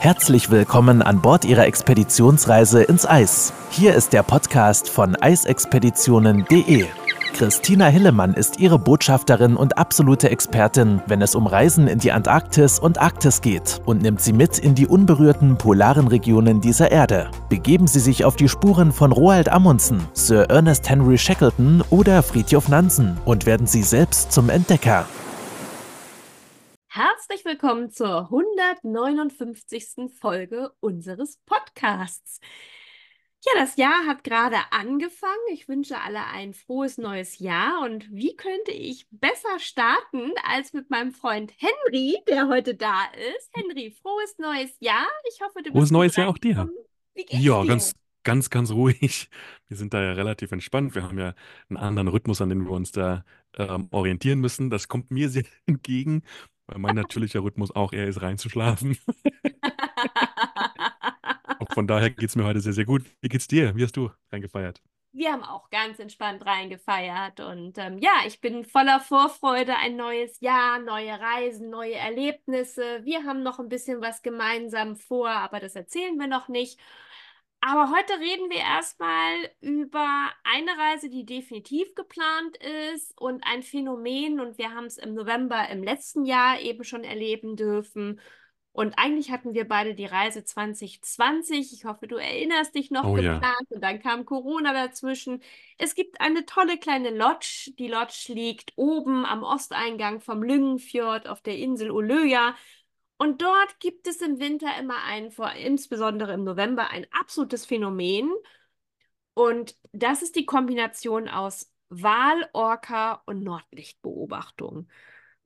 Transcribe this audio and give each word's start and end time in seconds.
Herzlich 0.00 0.50
willkommen 0.50 1.02
an 1.02 1.20
Bord 1.20 1.44
Ihrer 1.44 1.66
Expeditionsreise 1.66 2.82
ins 2.82 3.04
Eis. 3.04 3.52
Hier 3.68 3.94
ist 3.94 4.14
der 4.14 4.22
Podcast 4.22 4.88
von 4.88 5.14
eisexpeditionen.de. 5.14 6.86
Christina 7.34 7.84
Hillemann 7.88 8.32
ist 8.32 8.58
Ihre 8.58 8.78
Botschafterin 8.78 9.56
und 9.56 9.76
absolute 9.76 10.30
Expertin, 10.30 11.02
wenn 11.06 11.20
es 11.20 11.34
um 11.34 11.46
Reisen 11.46 11.86
in 11.86 11.98
die 11.98 12.12
Antarktis 12.12 12.78
und 12.78 12.96
Arktis 12.96 13.42
geht 13.42 13.82
und 13.84 14.00
nimmt 14.00 14.22
Sie 14.22 14.32
mit 14.32 14.58
in 14.58 14.74
die 14.74 14.86
unberührten 14.86 15.58
polaren 15.58 16.08
Regionen 16.08 16.62
dieser 16.62 16.90
Erde. 16.90 17.30
Begeben 17.50 17.86
Sie 17.86 18.00
sich 18.00 18.24
auf 18.24 18.36
die 18.36 18.48
Spuren 18.48 18.92
von 18.92 19.12
Roald 19.12 19.50
Amundsen, 19.50 20.00
Sir 20.14 20.48
Ernest 20.48 20.88
Henry 20.88 21.18
Shackleton 21.18 21.84
oder 21.90 22.22
Fridtjof 22.22 22.70
Nansen 22.70 23.18
und 23.26 23.44
werden 23.44 23.66
Sie 23.66 23.82
selbst 23.82 24.32
zum 24.32 24.48
Entdecker. 24.48 25.04
Herzlich 26.92 27.44
willkommen 27.44 27.92
zur 27.92 28.22
159. 28.32 30.10
Folge 30.18 30.72
unseres 30.80 31.38
Podcasts. 31.46 32.40
Ja, 33.44 33.52
das 33.60 33.76
Jahr 33.76 34.06
hat 34.08 34.24
gerade 34.24 34.56
angefangen. 34.72 35.32
Ich 35.52 35.68
wünsche 35.68 36.00
alle 36.00 36.24
ein 36.26 36.52
frohes 36.52 36.98
neues 36.98 37.38
Jahr. 37.38 37.82
Und 37.82 38.10
wie 38.10 38.34
könnte 38.36 38.72
ich 38.72 39.06
besser 39.12 39.60
starten 39.60 40.32
als 40.44 40.72
mit 40.72 40.90
meinem 40.90 41.12
Freund 41.12 41.52
Henry, 41.58 42.18
der 42.28 42.48
heute 42.48 42.74
da 42.74 43.04
ist? 43.36 43.50
Henry, 43.54 43.92
frohes 44.02 44.36
neues 44.38 44.72
Jahr. 44.80 45.06
Ich 45.32 45.40
hoffe, 45.42 45.62
du 45.62 45.72
bist 45.72 45.72
Frohes 45.72 45.90
neues 45.92 46.16
Jahr 46.16 46.28
auch 46.28 46.38
dir. 46.38 46.68
Wie 47.14 47.24
geht's 47.24 47.44
Ja, 47.44 47.62
dir? 47.62 47.68
ganz, 47.68 47.92
ganz, 48.24 48.50
ganz 48.50 48.72
ruhig. 48.72 49.30
Wir 49.68 49.76
sind 49.76 49.94
da 49.94 50.02
ja 50.02 50.12
relativ 50.12 50.50
entspannt. 50.52 50.94
Wir 50.96 51.04
haben 51.04 51.18
ja 51.18 51.34
einen 51.68 51.76
anderen 51.78 52.08
Rhythmus, 52.08 52.40
an 52.42 52.48
dem 52.48 52.64
wir 52.64 52.72
uns 52.72 52.90
da 52.92 53.24
ähm, 53.56 53.86
orientieren 53.92 54.40
müssen. 54.40 54.70
Das 54.70 54.88
kommt 54.88 55.10
mir 55.12 55.28
sehr 55.30 55.44
entgegen, 55.66 56.22
weil 56.70 56.78
mein 56.78 56.94
natürlicher 56.94 57.42
Rhythmus 57.42 57.74
auch 57.74 57.92
eher 57.92 58.06
ist, 58.06 58.22
reinzuschlafen. 58.22 58.96
Auch 61.58 61.74
von 61.74 61.86
daher 61.86 62.08
geht 62.10 62.30
es 62.30 62.36
mir 62.36 62.44
heute 62.44 62.60
sehr, 62.60 62.72
sehr 62.72 62.86
gut. 62.86 63.02
Wie 63.20 63.28
geht's 63.28 63.46
dir? 63.46 63.76
Wie 63.76 63.82
hast 63.82 63.96
du 63.96 64.10
reingefeiert? 64.32 64.80
Wir 65.12 65.32
haben 65.32 65.42
auch 65.42 65.68
ganz 65.70 65.98
entspannt 65.98 66.46
reingefeiert 66.46 67.40
und 67.40 67.76
ähm, 67.78 67.98
ja, 67.98 68.12
ich 68.26 68.40
bin 68.40 68.64
voller 68.64 69.00
Vorfreude. 69.00 69.74
Ein 69.76 69.96
neues 69.96 70.40
Jahr, 70.40 70.78
neue 70.78 71.18
Reisen, 71.18 71.68
neue 71.68 71.96
Erlebnisse. 71.96 73.00
Wir 73.02 73.24
haben 73.24 73.42
noch 73.42 73.58
ein 73.58 73.68
bisschen 73.68 74.00
was 74.00 74.22
gemeinsam 74.22 74.96
vor, 74.96 75.28
aber 75.28 75.58
das 75.58 75.74
erzählen 75.74 76.16
wir 76.16 76.28
noch 76.28 76.48
nicht. 76.48 76.78
Aber 77.62 77.90
heute 77.90 78.14
reden 78.18 78.48
wir 78.50 78.56
erstmal 78.58 79.34
über 79.60 80.30
eine 80.44 80.70
Reise, 80.78 81.10
die 81.10 81.26
definitiv 81.26 81.94
geplant 81.94 82.56
ist 82.94 83.16
und 83.20 83.44
ein 83.46 83.62
Phänomen. 83.62 84.40
Und 84.40 84.56
wir 84.56 84.70
haben 84.74 84.86
es 84.86 84.96
im 84.96 85.12
November 85.14 85.68
im 85.68 85.82
letzten 85.82 86.24
Jahr 86.24 86.58
eben 86.60 86.84
schon 86.84 87.04
erleben 87.04 87.56
dürfen. 87.56 88.18
Und 88.72 88.94
eigentlich 88.98 89.30
hatten 89.30 89.52
wir 89.52 89.68
beide 89.68 89.94
die 89.94 90.06
Reise 90.06 90.42
2020. 90.44 91.72
Ich 91.74 91.84
hoffe, 91.84 92.06
du 92.06 92.16
erinnerst 92.16 92.74
dich 92.74 92.90
noch 92.90 93.04
Oh 93.04 93.16
ja. 93.18 93.34
geplant. 93.34 93.66
Und 93.68 93.82
dann 93.82 94.00
kam 94.00 94.24
Corona 94.24 94.72
dazwischen. 94.72 95.42
Es 95.76 95.94
gibt 95.94 96.20
eine 96.20 96.46
tolle 96.46 96.78
kleine 96.78 97.10
Lodge. 97.10 97.72
Die 97.78 97.88
Lodge 97.88 98.26
liegt 98.32 98.72
oben 98.76 99.26
am 99.26 99.42
Osteingang 99.42 100.20
vom 100.20 100.42
Lyngenfjord 100.42 101.28
auf 101.28 101.42
der 101.42 101.58
Insel 101.58 101.90
Uløya. 101.90 102.54
Und 103.20 103.42
dort 103.42 103.80
gibt 103.80 104.06
es 104.06 104.22
im 104.22 104.40
Winter 104.40 104.68
immer 104.78 105.04
ein, 105.04 105.30
vor, 105.30 105.52
insbesondere 105.52 106.32
im 106.32 106.42
November, 106.42 106.88
ein 106.88 107.06
absolutes 107.10 107.66
Phänomen. 107.66 108.30
Und 109.34 109.76
das 109.92 110.22
ist 110.22 110.36
die 110.36 110.46
Kombination 110.46 111.28
aus 111.28 111.70
Wal, 111.90 112.48
Orca 112.54 113.22
und 113.26 113.42
Nordlichtbeobachtung. 113.42 114.88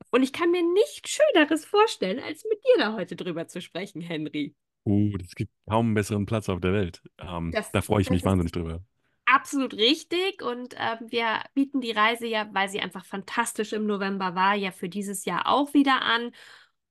Und 0.09 0.23
ich 0.23 0.31
kann 0.31 0.51
mir 0.51 0.63
nichts 0.63 1.09
Schöneres 1.09 1.65
vorstellen, 1.65 2.23
als 2.23 2.45
mit 2.49 2.63
dir 2.63 2.77
da 2.77 2.93
heute 2.93 3.17
drüber 3.17 3.49
zu 3.49 3.61
sprechen, 3.61 3.99
Henry. 3.99 4.55
Uh, 4.85 5.11
es 5.21 5.35
gibt 5.35 5.51
kaum 5.67 5.87
einen 5.87 5.95
besseren 5.95 6.25
Platz 6.25 6.47
auf 6.47 6.61
der 6.61 6.71
Welt. 6.71 7.01
Ähm, 7.19 7.51
Das, 7.51 7.73
da 7.73 7.81
freue 7.81 8.01
ich 8.01 8.09
mich 8.09 8.23
wahnsinnig 8.23 8.53
drüber. 8.53 8.85
absolut 9.25 9.73
richtig. 9.73 10.41
Und 10.41 10.75
ähm, 10.77 11.11
wir 11.11 11.41
bieten 11.53 11.81
die 11.81 11.91
Reise 11.91 12.25
ja, 12.25 12.47
weil 12.53 12.69
sie 12.69 12.79
einfach 12.79 13.03
fantastisch 13.03 13.73
im 13.73 13.85
November 13.85 14.33
war, 14.33 14.55
ja 14.55 14.71
für 14.71 14.87
dieses 14.87 15.25
Jahr 15.25 15.47
auch 15.47 15.73
wieder 15.73 16.01
an. 16.03 16.31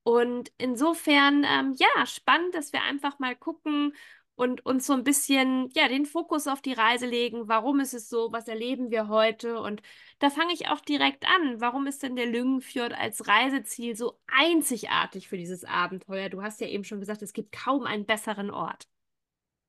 Und 0.04 0.52
insofern, 0.58 1.44
ähm, 1.44 1.74
ja, 1.78 2.06
spannend, 2.06 2.54
dass 2.54 2.72
wir 2.72 2.82
einfach 2.82 3.18
mal 3.18 3.34
gucken 3.34 3.94
und 4.36 4.64
uns 4.66 4.86
so 4.86 4.92
ein 4.92 5.04
bisschen, 5.04 5.70
ja, 5.74 5.88
den 5.88 6.06
Fokus 6.06 6.46
auf 6.46 6.60
die 6.60 6.72
Reise 6.72 7.06
legen. 7.06 7.48
Warum 7.48 7.80
ist 7.80 7.94
es 7.94 8.08
so? 8.08 8.30
Was 8.32 8.48
erleben 8.48 8.90
wir 8.90 9.08
heute? 9.08 9.60
Und 9.60 9.80
da 10.18 10.30
fange 10.30 10.52
ich 10.52 10.68
auch 10.68 10.80
direkt 10.80 11.26
an. 11.26 11.60
Warum 11.60 11.86
ist 11.86 12.02
denn 12.02 12.16
der 12.16 12.26
Lyngenfjord 12.26 12.92
als 12.94 13.26
Reiseziel 13.28 13.96
so 13.96 14.20
einzigartig 14.26 15.28
für 15.28 15.38
dieses 15.38 15.64
Abenteuer? 15.64 16.28
Du 16.28 16.42
hast 16.42 16.60
ja 16.60 16.66
eben 16.68 16.84
schon 16.84 17.00
gesagt, 17.00 17.22
es 17.22 17.32
gibt 17.32 17.52
kaum 17.52 17.84
einen 17.84 18.06
besseren 18.06 18.50
Ort. 18.50 18.86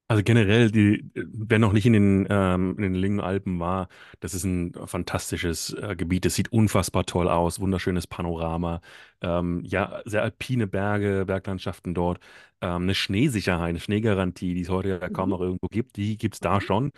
Also 0.08 0.22
generell, 0.24 0.70
die, 0.70 1.10
wer 1.16 1.58
noch 1.58 1.74
nicht 1.74 1.88
in 1.88 1.94
den, 1.94 2.28
ähm, 2.30 2.76
in 2.78 2.84
den 2.84 2.94
Längenalpen 2.94 3.60
war, 3.60 3.88
das 4.20 4.36
ist 4.36 4.44
ein 4.44 4.72
fantastisches 4.86 5.74
äh, 5.74 5.96
Gebiet. 5.96 6.28
Es 6.28 6.36
sieht 6.36 6.52
unfassbar 6.52 7.06
toll 7.08 7.28
aus, 7.28 7.60
wunderschönes 7.60 8.06
Panorama. 8.06 8.82
Ähm, 9.22 9.64
ja, 9.66 10.02
sehr 10.06 10.22
alpine 10.22 10.68
Berge, 10.68 11.24
Berglandschaften 11.26 11.96
dort. 11.96 12.20
Ähm, 12.62 12.84
eine 12.84 12.94
Schneesicherheit, 12.94 13.70
eine 13.70 13.80
Schneegarantie, 13.80 14.54
die 14.54 14.62
es 14.62 14.70
heute 14.70 14.90
ja 14.90 15.10
kaum 15.10 15.30
Mhm. 15.30 15.32
noch 15.32 15.42
irgendwo 15.42 15.68
gibt, 15.70 15.98
die 15.98 16.18
gibt 16.18 16.36
es 16.36 16.40
da 16.40 16.62
schon. 16.62 16.92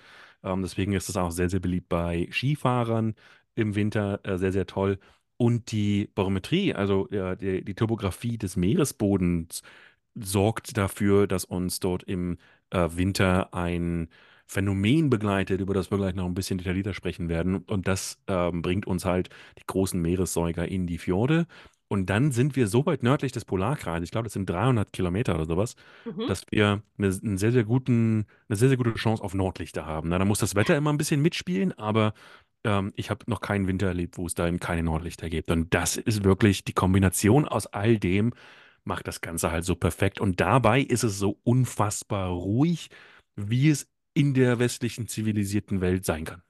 Ähm, 0.44 0.62
deswegen 0.62 0.92
ist 0.94 1.08
es 1.10 1.16
auch 1.18 1.32
sehr, 1.32 1.50
sehr 1.50 1.60
beliebt 1.62 1.88
bei 1.90 2.28
Skifahrern 2.32 3.16
im 3.56 3.76
Winter, 3.76 4.20
äh, 4.24 4.38
sehr, 4.38 4.52
sehr 4.52 4.66
toll. 4.66 5.00
Und 5.38 5.72
die 5.72 6.10
Barometrie, 6.16 6.74
also 6.74 7.08
ja, 7.12 7.36
die, 7.36 7.64
die 7.64 7.76
Topografie 7.76 8.38
des 8.38 8.56
Meeresbodens, 8.58 9.62
sorgt 10.20 10.78
dafür, 10.78 11.28
dass 11.28 11.46
uns 11.46 11.80
dort 11.80 12.04
im 12.04 12.38
äh, 12.72 12.88
Winter 12.94 13.54
ein 13.54 14.10
Phänomen 14.46 15.10
begleitet, 15.10 15.60
über 15.60 15.74
das 15.74 15.92
wir 15.92 15.98
gleich 15.98 16.16
noch 16.16 16.26
ein 16.26 16.34
bisschen 16.34 16.58
detaillierter 16.58 16.94
sprechen 16.94 17.28
werden. 17.30 17.58
Und 17.58 17.88
das 17.88 18.20
ähm, 18.28 18.62
bringt 18.62 18.88
uns 18.88 19.04
halt 19.06 19.30
die 19.60 19.66
großen 19.68 20.02
Meeressäuger 20.02 20.68
in 20.68 20.88
die 20.88 20.98
Fjorde. 20.98 21.48
Und 21.90 22.10
dann 22.10 22.32
sind 22.32 22.56
wir 22.56 22.68
so 22.68 22.86
weit 22.86 23.04
nördlich 23.04 23.32
des 23.32 23.46
Polarkreises, 23.46 24.06
ich 24.06 24.12
glaube, 24.12 24.26
das 24.26 24.34
sind 24.34 24.50
300 24.50 24.92
Kilometer 24.92 25.36
oder 25.36 25.46
sowas, 25.46 25.76
Mhm. 26.06 26.28
dass 26.28 26.44
wir 26.50 26.82
eine, 26.98 27.08
einen 27.08 27.38
sehr, 27.38 27.52
sehr 27.52 27.64
guten, 27.64 28.26
eine 28.50 28.56
sehr, 28.58 28.68
sehr 28.70 28.78
gute 28.78 28.94
Chance 28.96 29.24
auf 29.24 29.34
Nordlichter 29.34 29.86
haben. 29.86 30.10
Na, 30.10 30.18
da 30.18 30.26
muss 30.26 30.40
das 30.40 30.56
Wetter 30.56 30.76
immer 30.76 30.92
ein 30.92 30.98
bisschen 30.98 31.22
mitspielen, 31.22 31.78
aber 31.78 32.14
ähm, 32.66 32.92
ich 32.96 33.10
habe 33.10 33.24
noch 33.28 33.40
keinen 33.42 33.68
Winter 33.68 33.88
erlebt, 33.88 34.18
wo 34.18 34.26
es 34.26 34.34
da 34.34 34.48
eben 34.48 34.60
keine 34.60 34.84
Nordlichter 34.84 35.30
gibt. 35.30 35.50
Und 35.52 35.74
das 35.74 35.96
ist 35.98 36.24
wirklich 36.26 36.64
die 36.66 36.74
Kombination 36.74 37.46
aus 37.48 37.68
all 37.68 37.98
dem, 38.00 38.34
macht 38.88 39.08
das 39.08 39.22
Ganze 39.22 39.52
halt 39.52 39.66
so 39.66 39.76
perfekt. 39.76 40.20
Und 40.20 40.40
dabei 40.40 40.82
ist 40.82 41.04
es 41.04 41.20
so 41.20 41.40
unfassbar 41.44 42.30
ruhig, 42.30 42.90
wie 43.36 43.70
es 43.70 43.88
in 44.14 44.34
der 44.34 44.58
westlichen 44.58 45.08
zivilisierten 45.08 45.82
Welt 45.82 46.06
sein 46.06 46.26
kann. 46.26 46.42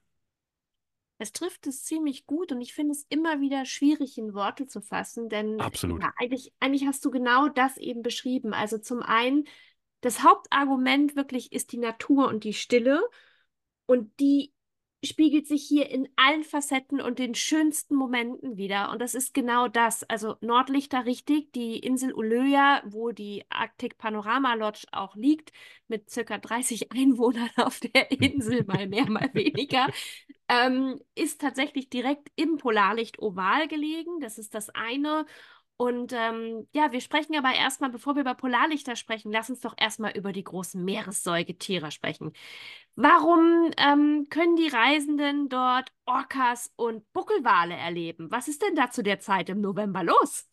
Es 1.18 1.32
trifft 1.32 1.66
es 1.66 1.82
ziemlich 1.82 2.26
gut 2.26 2.52
und 2.52 2.60
ich 2.60 2.72
finde 2.72 2.92
es 2.92 3.04
immer 3.08 3.40
wieder 3.40 3.64
schwierig 3.64 4.16
in 4.18 4.34
Worte 4.34 4.66
zu 4.68 4.80
fassen, 4.80 5.28
denn 5.28 5.60
Absolut. 5.60 6.00
ja, 6.00 6.12
eigentlich, 6.16 6.52
eigentlich 6.60 6.86
hast 6.86 7.04
du 7.04 7.10
genau 7.10 7.48
das 7.48 7.76
eben 7.76 8.02
beschrieben. 8.02 8.54
Also 8.54 8.78
zum 8.78 9.02
einen, 9.02 9.48
das 10.00 10.22
Hauptargument 10.22 11.16
wirklich 11.16 11.52
ist 11.52 11.72
die 11.72 11.78
Natur 11.78 12.28
und 12.28 12.44
die 12.44 12.54
Stille 12.54 13.02
und 13.86 14.12
die 14.20 14.52
spiegelt 15.04 15.46
sich 15.46 15.62
hier 15.64 15.88
in 15.90 16.08
allen 16.16 16.42
Facetten 16.42 17.00
und 17.00 17.18
den 17.18 17.34
schönsten 17.34 17.94
Momenten 17.94 18.56
wieder. 18.56 18.90
Und 18.90 19.00
das 19.00 19.14
ist 19.14 19.32
genau 19.32 19.68
das. 19.68 20.02
Also 20.04 20.36
Nordlichter 20.40 21.06
richtig, 21.06 21.52
die 21.52 21.78
Insel 21.78 22.12
Uløya, 22.12 22.82
wo 22.84 23.12
die 23.12 23.44
Arctic 23.48 23.96
Panorama 23.98 24.54
Lodge 24.54 24.86
auch 24.90 25.14
liegt, 25.14 25.52
mit 25.86 26.10
circa 26.10 26.38
30 26.38 26.92
Einwohnern 26.96 27.50
auf 27.56 27.80
der 27.80 28.10
Insel, 28.10 28.64
mal 28.64 28.88
mehr, 28.88 29.08
mal 29.08 29.30
weniger, 29.34 29.86
ähm, 30.48 31.00
ist 31.14 31.40
tatsächlich 31.40 31.90
direkt 31.90 32.30
im 32.36 32.56
Polarlicht 32.58 33.18
oval 33.20 33.68
gelegen. 33.68 34.20
Das 34.20 34.38
ist 34.38 34.54
das 34.54 34.70
eine. 34.70 35.26
Und 35.80 36.12
ähm, 36.12 36.66
ja, 36.74 36.90
wir 36.90 37.00
sprechen 37.00 37.36
aber 37.36 37.54
erstmal, 37.54 37.90
bevor 37.90 38.16
wir 38.16 38.22
über 38.22 38.34
Polarlichter 38.34 38.96
sprechen, 38.96 39.30
lass 39.30 39.48
uns 39.48 39.60
doch 39.60 39.74
erstmal 39.78 40.16
über 40.16 40.32
die 40.32 40.42
großen 40.42 40.84
Meeressäugetiere 40.84 41.92
sprechen. 41.92 42.32
Warum 42.96 43.70
ähm, 43.76 44.26
können 44.28 44.56
die 44.56 44.68
Reisenden 44.68 45.48
dort 45.48 45.92
Orcas 46.04 46.72
und 46.76 47.10
Buckelwale 47.12 47.74
erleben? 47.74 48.28
Was 48.30 48.48
ist 48.48 48.62
denn 48.62 48.74
da 48.74 48.90
zu 48.90 49.04
der 49.04 49.20
Zeit 49.20 49.50
im 49.50 49.60
November 49.60 50.02
los? 50.02 50.48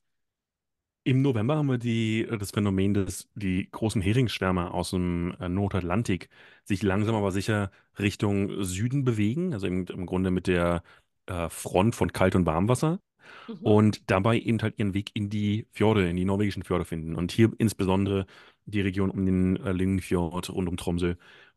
Im 1.03 1.21
November 1.21 1.55
haben 1.57 1.67
wir 1.69 1.77
die, 1.77 2.21
äh, 2.23 2.37
das 2.37 2.51
Phänomen, 2.51 2.93
dass 2.93 3.29
die 3.35 3.69
großen 3.71 4.01
Heringsschwärme 4.01 4.71
aus 4.71 4.91
dem 4.91 5.35
äh, 5.39 5.49
Nordatlantik 5.49 6.29
sich 6.63 6.81
langsam 6.83 7.15
aber 7.15 7.31
sicher 7.31 7.71
Richtung 7.99 8.63
Süden 8.63 9.03
bewegen, 9.03 9.53
also 9.53 9.67
im, 9.67 9.85
im 9.87 10.05
Grunde 10.07 10.31
mit 10.31 10.47
der 10.47 10.83
äh, 11.27 11.49
Front 11.49 11.95
von 11.95 12.11
Kalt- 12.11 12.35
und 12.35 12.45
Warmwasser. 12.45 12.99
Mhm. 13.47 13.55
und 13.61 14.11
dabei 14.11 14.39
eben 14.39 14.61
halt 14.61 14.77
ihren 14.77 14.93
Weg 14.93 15.11
in 15.13 15.29
die 15.29 15.67
Fjorde, 15.71 16.09
in 16.09 16.15
die 16.15 16.25
norwegischen 16.25 16.63
Fjorde 16.63 16.85
finden. 16.85 17.15
Und 17.15 17.31
hier 17.31 17.51
insbesondere 17.57 18.25
die 18.65 18.81
Region 18.81 19.09
um 19.09 19.25
den 19.25 19.57
äh, 19.57 19.71
Lyngenfjord 19.71 20.49
rund 20.49 20.69
um 20.69 20.77
Tromsø. 20.77 21.15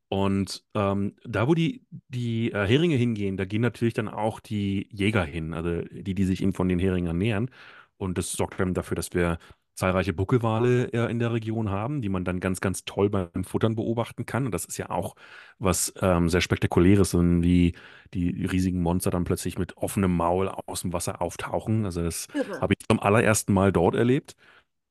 Und 0.08 0.64
ähm, 0.74 1.14
da, 1.24 1.48
wo 1.48 1.54
die, 1.54 1.82
die 2.08 2.50
äh, 2.52 2.66
Heringe 2.66 2.96
hingehen, 2.96 3.36
da 3.36 3.44
gehen 3.44 3.60
natürlich 3.60 3.94
dann 3.94 4.08
auch 4.08 4.40
die 4.40 4.88
Jäger 4.90 5.24
hin, 5.24 5.52
also 5.52 5.82
die, 5.90 6.14
die 6.14 6.24
sich 6.24 6.42
eben 6.42 6.54
von 6.54 6.68
den 6.68 6.78
Heringen 6.78 7.08
ernähren. 7.08 7.50
Und 7.98 8.16
das 8.16 8.32
sorgt 8.32 8.58
dann 8.60 8.74
dafür, 8.74 8.94
dass 8.94 9.12
wir 9.12 9.38
zahlreiche 9.78 10.12
Buckelwale 10.12 10.92
äh, 10.92 11.10
in 11.10 11.20
der 11.20 11.32
Region 11.32 11.70
haben, 11.70 12.02
die 12.02 12.08
man 12.08 12.24
dann 12.24 12.40
ganz, 12.40 12.60
ganz 12.60 12.84
toll 12.84 13.08
beim 13.10 13.44
Futtern 13.44 13.76
beobachten 13.76 14.26
kann. 14.26 14.44
Und 14.46 14.52
das 14.52 14.64
ist 14.64 14.76
ja 14.76 14.90
auch 14.90 15.14
was 15.58 15.92
ähm, 16.00 16.28
sehr 16.28 16.40
Spektakuläres, 16.40 17.14
wie 17.14 17.74
die 18.12 18.44
riesigen 18.46 18.82
Monster 18.82 19.10
dann 19.10 19.24
plötzlich 19.24 19.56
mit 19.58 19.76
offenem 19.76 20.16
Maul 20.16 20.48
aus 20.48 20.82
dem 20.82 20.92
Wasser 20.92 21.22
auftauchen. 21.22 21.84
Also 21.84 22.02
das 22.02 22.26
habe 22.60 22.74
ich 22.76 22.86
zum 22.88 23.00
allerersten 23.00 23.52
Mal 23.52 23.72
dort 23.72 23.94
erlebt. 23.94 24.34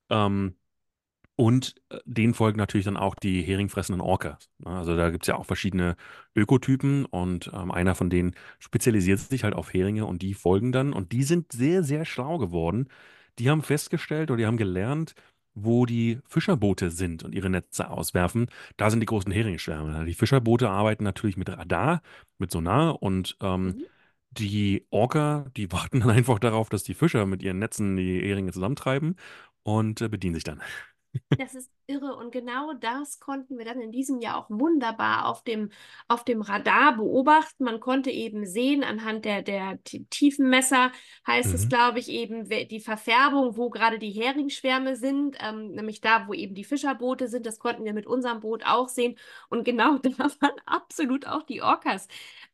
Ähm, 0.10 0.56
und 1.36 1.76
äh, 1.90 2.00
denen 2.06 2.34
folgen 2.34 2.58
natürlich 2.58 2.86
dann 2.86 2.98
auch 2.98 3.16
die 3.16 3.42
heringfressenden 3.44 4.02
Orcas. 4.02 4.50
Ne? 4.60 4.72
Also 4.72 4.96
da 4.98 5.12
gibt 5.12 5.24
es 5.26 5.28
ja 5.28 5.36
auch 5.36 5.46
verschiedene 5.46 5.96
Ökotypen 6.36 7.06
und 7.06 7.52
ähm, 7.54 7.72
einer 7.72 7.94
von 7.96 8.10
denen 8.10 8.36
spezialisiert 8.60 9.20
sich 9.20 9.44
halt 9.44 9.54
auf 9.54 9.74
Heringe 9.74 10.06
und 10.06 10.22
die 10.24 10.34
folgen 10.34 10.72
dann 10.72 10.94
und 10.94 11.12
die 11.12 11.24
sind 11.24 11.52
sehr, 11.52 11.84
sehr 11.84 12.06
schlau 12.06 12.38
geworden. 12.40 12.88
Die 13.40 13.50
haben 13.50 13.62
festgestellt 13.62 14.32
oder 14.32 14.38
die 14.38 14.46
haben 14.46 14.58
gelernt, 14.58 15.14
wo 15.54 15.86
die 15.86 16.20
Fischerboote 16.28 16.92
sind 16.92 17.24
und 17.24 17.34
ihre 17.34 17.50
Netze 17.50 17.90
auswerfen. 17.90 18.48
Da 18.78 18.90
sind 18.92 19.00
die 19.00 19.06
großen 19.08 19.32
Heringsschwärme. 19.32 20.06
Die 20.06 20.14
Fischerboote 20.14 20.70
arbeiten 20.70 21.04
natürlich 21.04 21.38
mit 21.38 21.50
Radar, 21.50 22.02
mit 22.38 22.52
Sonar 22.52 23.02
und 23.02 23.38
ähm, 23.42 23.76
Mhm. 23.78 23.86
die 24.32 24.86
Orca, 24.92 25.46
die 25.56 25.72
warten 25.72 26.02
dann 26.02 26.10
einfach 26.12 26.40
darauf, 26.40 26.70
dass 26.70 26.84
die 26.84 26.94
Fischer 26.94 27.26
mit 27.26 27.42
ihren 27.44 27.60
Netzen 27.60 27.96
die 27.98 28.22
Heringe 28.22 28.52
zusammentreiben 28.52 29.16
und 29.64 30.02
äh, 30.02 30.10
bedienen 30.10 30.36
sich 30.36 30.44
dann. 30.44 30.62
Das 31.38 31.54
ist 31.56 31.72
irre. 31.88 32.16
Und 32.16 32.32
genau 32.32 32.74
das 32.74 33.20
konnten 33.20 33.58
wir 33.58 33.66
dann 33.66 33.82
in 33.82 33.92
diesem 33.92 34.20
Jahr 34.20 34.38
auch 34.38 34.50
wunderbar 34.50 35.26
auf 35.28 35.44
dem, 35.44 35.72
auf 36.08 36.24
dem 36.26 36.42
Radar 36.42 36.96
beobachten. 36.98 37.64
Man 37.64 37.80
konnte 37.80 38.12
eben 38.12 38.46
sehen, 38.46 38.84
anhand 38.84 39.26
der, 39.26 39.42
der 39.42 39.80
Tiefenmesser 39.84 40.92
heißt 41.26 41.54
es, 41.54 41.66
Mhm. 41.66 41.70
glaube 41.70 42.00
ich, 42.00 42.10
eben 42.10 42.48
die 42.50 42.80
Verfärbung, 42.80 43.58
wo 43.58 43.70
gerade 43.70 44.00
die 44.00 44.12
Heringsschwärme 44.12 44.96
sind, 44.96 45.38
ähm, 45.40 45.72
nämlich 45.72 46.02
da, 46.02 46.28
wo 46.28 46.34
eben 46.34 46.56
die 46.56 46.64
Fischerboote 46.66 47.28
sind. 47.28 47.46
Das 47.46 47.60
konnten 47.60 47.86
wir 47.86 47.94
mit 47.94 48.06
unserem 48.08 48.42
Boot 48.42 48.66
auch 48.66 48.90
sehen. 48.90 49.18
Und 49.50 49.64
genau 49.64 49.98
da 50.04 50.10
waren 50.42 50.60
absolut 50.66 51.26
auch 51.28 51.44
die 51.44 51.62
Orcas. 51.62 52.08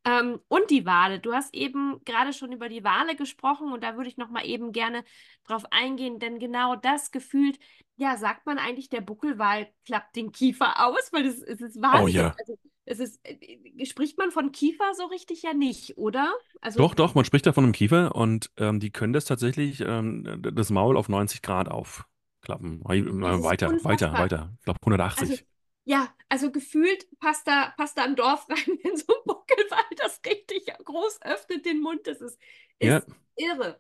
Ähm, 0.05 0.39
und 0.47 0.69
die 0.69 0.85
Wale. 0.85 1.19
Du 1.19 1.33
hast 1.33 1.53
eben 1.53 2.01
gerade 2.05 2.33
schon 2.33 2.51
über 2.51 2.69
die 2.69 2.83
Wale 2.83 3.15
gesprochen 3.15 3.71
und 3.71 3.83
da 3.83 3.95
würde 3.95 4.09
ich 4.09 4.17
noch 4.17 4.29
mal 4.29 4.45
eben 4.45 4.71
gerne 4.71 5.03
drauf 5.45 5.65
eingehen, 5.71 6.19
denn 6.19 6.39
genau 6.39 6.75
das 6.75 7.11
gefühlt 7.11 7.57
ja, 7.95 8.17
sagt 8.17 8.45
man 8.45 8.57
eigentlich, 8.57 8.89
der 8.89 9.01
Buckelwal 9.23 9.67
klappt 9.85 10.15
den 10.15 10.31
Kiefer 10.31 10.85
aus? 10.85 11.11
Weil 11.11 11.25
es, 11.25 11.41
es 11.41 11.61
ist 11.61 11.77
Oh 11.77 11.81
Wahnsinn. 11.81 12.15
ja. 12.15 12.35
Also, 12.39 12.57
es 12.85 12.99
ist, 12.99 13.19
äh, 13.23 13.85
spricht 13.85 14.17
man 14.17 14.31
von 14.31 14.51
Kiefer 14.51 14.93
so 14.95 15.05
richtig 15.05 15.41
ja 15.43 15.53
nicht, 15.53 15.97
oder? 15.97 16.33
Also, 16.61 16.79
Doch, 16.79 16.95
doch, 16.95 17.15
man 17.15 17.23
spricht 17.25 17.45
da 17.45 17.53
von 17.53 17.63
einem 17.63 17.73
Kiefer 17.73 18.15
und 18.15 18.51
ähm, 18.57 18.79
die 18.79 18.91
können 18.91 19.13
das 19.13 19.25
tatsächlich, 19.25 19.81
ähm, 19.81 20.41
das 20.41 20.69
Maul 20.69 20.97
auf 20.97 21.07
90 21.07 21.41
Grad 21.41 21.69
aufklappen. 21.69 22.81
Das 22.83 23.43
Weiter, 23.43 23.71
weiter, 23.83 24.13
weiter. 24.13 24.53
Ich 24.59 24.65
glaube 24.65 24.79
Also, 25.15 25.33
180. 25.33 25.45
ja, 25.85 26.13
also 26.29 26.51
gefühlt 26.51 27.07
passt 27.19 27.47
da, 27.47 27.73
passt 27.77 27.97
da 27.97 28.03
ein 28.03 28.15
Dorf 28.15 28.47
rein, 28.49 28.77
wenn 28.83 28.97
so 28.97 29.05
ein 29.13 29.23
Buckelwal 29.25 29.83
das 29.97 30.19
richtig 30.25 30.65
groß 30.83 31.21
öffnet, 31.21 31.65
den 31.65 31.81
Mund. 31.81 32.05
Das 32.05 32.19
ist, 32.21 32.37
Ja, 32.81 32.97
ist 32.97 33.07
irre. 33.37 33.79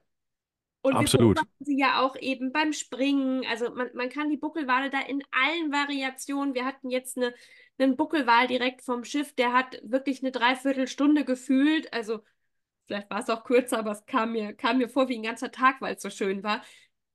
Und 0.83 0.95
wir 0.95 0.99
absolut. 0.99 1.35
beobachten 1.35 1.65
sie 1.65 1.79
ja 1.79 2.01
auch 2.01 2.17
eben 2.17 2.51
beim 2.51 2.73
Springen. 2.73 3.45
Also 3.49 3.73
man, 3.73 3.89
man 3.93 4.09
kann 4.09 4.29
die 4.29 4.37
Buckelwale 4.37 4.89
da 4.89 4.99
in 4.99 5.23
allen 5.31 5.71
Variationen. 5.71 6.53
Wir 6.53 6.65
hatten 6.65 6.89
jetzt 6.89 7.17
eine, 7.17 7.33
einen 7.77 7.95
Buckelwal 7.95 8.47
direkt 8.47 8.81
vom 8.81 9.05
Schiff, 9.05 9.33
der 9.33 9.53
hat 9.53 9.79
wirklich 9.83 10.21
eine 10.21 10.33
Dreiviertelstunde 10.33 11.23
gefühlt. 11.23 11.91
Also 11.93 12.19
vielleicht 12.85 13.09
war 13.09 13.19
es 13.19 13.29
auch 13.29 13.45
kürzer, 13.45 13.79
aber 13.79 13.91
es 13.91 14.05
kam 14.05 14.33
mir, 14.33 14.53
kam 14.53 14.77
mir 14.77 14.89
vor 14.89 15.07
wie 15.07 15.15
ein 15.15 15.23
ganzer 15.23 15.51
Tag, 15.51 15.79
weil 15.79 15.95
es 15.95 16.01
so 16.01 16.09
schön 16.09 16.43
war. 16.43 16.61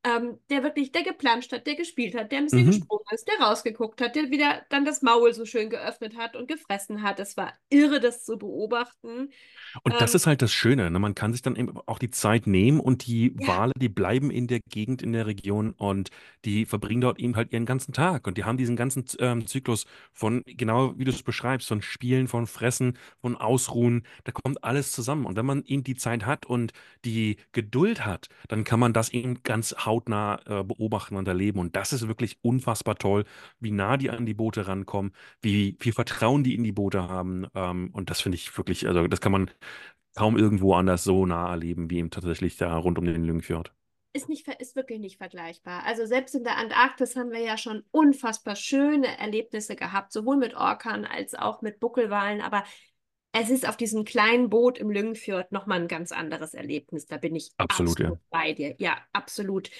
Ähm, 0.08 0.38
der 0.50 0.62
wirklich, 0.62 0.92
der 0.92 1.02
geplanscht 1.02 1.52
hat, 1.52 1.66
der 1.66 1.74
gespielt 1.76 2.14
hat, 2.14 2.30
der 2.32 2.38
ein 2.38 2.44
bisschen 2.44 2.64
Mhm. 2.64 2.66
gesprungen 2.66 3.04
ist, 3.12 3.26
der 3.28 3.44
rausgeguckt 3.46 4.00
hat, 4.00 4.14
der 4.16 4.30
wieder 4.30 4.64
dann 4.70 4.84
das 4.84 5.02
Maul 5.02 5.34
so 5.34 5.44
schön 5.44 5.70
geöffnet 5.70 6.16
hat 6.16 6.36
und 6.36 6.46
gefressen 6.48 7.02
hat. 7.02 7.18
Es 7.20 7.36
war 7.36 7.52
irre, 7.70 8.00
das 8.00 8.24
zu 8.24 8.38
beobachten. 8.38 9.32
Und 9.82 10.00
das 10.00 10.14
Ähm, 10.14 10.16
ist 10.16 10.26
halt 10.26 10.40
das 10.42 10.52
Schöne, 10.52 10.90
ne? 10.90 10.98
Man 10.98 11.14
kann 11.14 11.32
sich 11.32 11.42
dann 11.42 11.54
eben 11.56 11.76
auch 11.86 11.98
die 11.98 12.10
Zeit 12.10 12.46
nehmen 12.46 12.80
und 12.80 13.06
die 13.06 13.32
ja, 13.38 13.46
Wale, 13.46 13.72
die 13.76 13.88
bleiben 13.88 14.30
in 14.30 14.46
der 14.46 14.60
Gegend, 14.70 15.02
in 15.02 15.12
der 15.12 15.26
Region 15.26 15.72
und 15.72 16.10
die 16.44 16.64
verbringen 16.66 17.00
dort 17.02 17.18
eben 17.18 17.36
halt 17.36 17.52
ihren 17.52 17.66
ganzen 17.66 17.92
Tag 17.92 18.26
und 18.26 18.38
die 18.38 18.44
haben 18.44 18.56
diesen 18.56 18.76
ganzen 18.76 19.04
ähm, 19.20 19.46
Zyklus 19.46 19.84
von, 20.12 20.42
genau 20.46 20.98
wie 20.98 21.04
du 21.04 21.10
es 21.10 21.22
beschreibst, 21.22 21.68
von 21.68 21.82
Spielen, 21.82 22.28
von 22.28 22.46
Fressen, 22.46 22.96
von 23.20 23.36
Ausruhen, 23.36 24.04
da 24.24 24.32
kommt 24.32 24.64
alles 24.64 24.92
zusammen. 24.92 25.26
Und 25.26 25.36
wenn 25.36 25.46
man 25.46 25.62
eben 25.64 25.84
die 25.84 25.96
Zeit 25.96 26.24
hat 26.26 26.46
und 26.46 26.72
die 27.04 27.36
Geduld 27.52 28.04
hat, 28.06 28.28
dann 28.48 28.64
kann 28.64 28.80
man 28.80 28.92
das 28.92 29.10
eben 29.10 29.42
ganz 29.42 29.74
hautnah 29.84 29.97
äh, 30.06 30.62
beobachten 30.64 31.16
und 31.16 31.28
erleben. 31.28 31.58
Und 31.60 31.76
das 31.76 31.92
ist 31.92 32.08
wirklich 32.08 32.38
unfassbar 32.42 32.96
toll, 32.96 33.24
wie 33.60 33.70
nah 33.70 33.96
die 33.96 34.10
an 34.10 34.26
die 34.26 34.34
Boote 34.34 34.66
rankommen, 34.68 35.12
wie 35.42 35.76
viel 35.80 35.92
Vertrauen 35.92 36.44
die 36.44 36.54
in 36.54 36.64
die 36.64 36.72
Boote 36.72 37.08
haben. 37.08 37.46
Ähm, 37.54 37.90
und 37.92 38.10
das 38.10 38.20
finde 38.20 38.36
ich 38.36 38.56
wirklich, 38.56 38.86
also 38.86 39.06
das 39.08 39.20
kann 39.20 39.32
man 39.32 39.50
kaum 40.16 40.36
irgendwo 40.38 40.74
anders 40.74 41.04
so 41.04 41.26
nah 41.26 41.50
erleben 41.50 41.90
wie 41.90 41.98
eben 41.98 42.10
tatsächlich 42.10 42.56
da 42.56 42.76
rund 42.76 42.98
um 42.98 43.04
den 43.04 43.24
Lüngfjord. 43.24 43.72
ist 44.12 44.28
nicht, 44.28 44.48
ist 44.48 44.76
wirklich 44.76 44.98
nicht 45.00 45.18
vergleichbar. 45.18 45.84
Also 45.84 46.06
selbst 46.06 46.34
in 46.34 46.44
der 46.44 46.56
Antarktis 46.56 47.14
haben 47.16 47.30
wir 47.30 47.40
ja 47.40 47.56
schon 47.56 47.84
unfassbar 47.90 48.56
schöne 48.56 49.18
Erlebnisse 49.18 49.76
gehabt, 49.76 50.12
sowohl 50.12 50.36
mit 50.36 50.54
Orkan 50.54 51.04
als 51.04 51.34
auch 51.34 51.62
mit 51.62 51.78
Buckelwalen, 51.80 52.40
aber 52.40 52.64
es 53.40 53.50
ist 53.50 53.68
auf 53.68 53.76
diesem 53.76 54.04
kleinen 54.04 54.50
Boot 54.50 54.78
im 54.78 54.90
Lüngfjord 54.90 55.52
nochmal 55.52 55.80
ein 55.80 55.88
ganz 55.88 56.12
anderes 56.12 56.54
Erlebnis. 56.54 57.06
Da 57.06 57.16
bin 57.18 57.34
ich 57.36 57.52
Absolut, 57.58 58.00
ja. 58.00 58.12
absolut 58.12 58.20
bei 58.30 58.52
dir. 58.52 58.74
Ja, 58.78 58.98
absolut. 59.12 59.70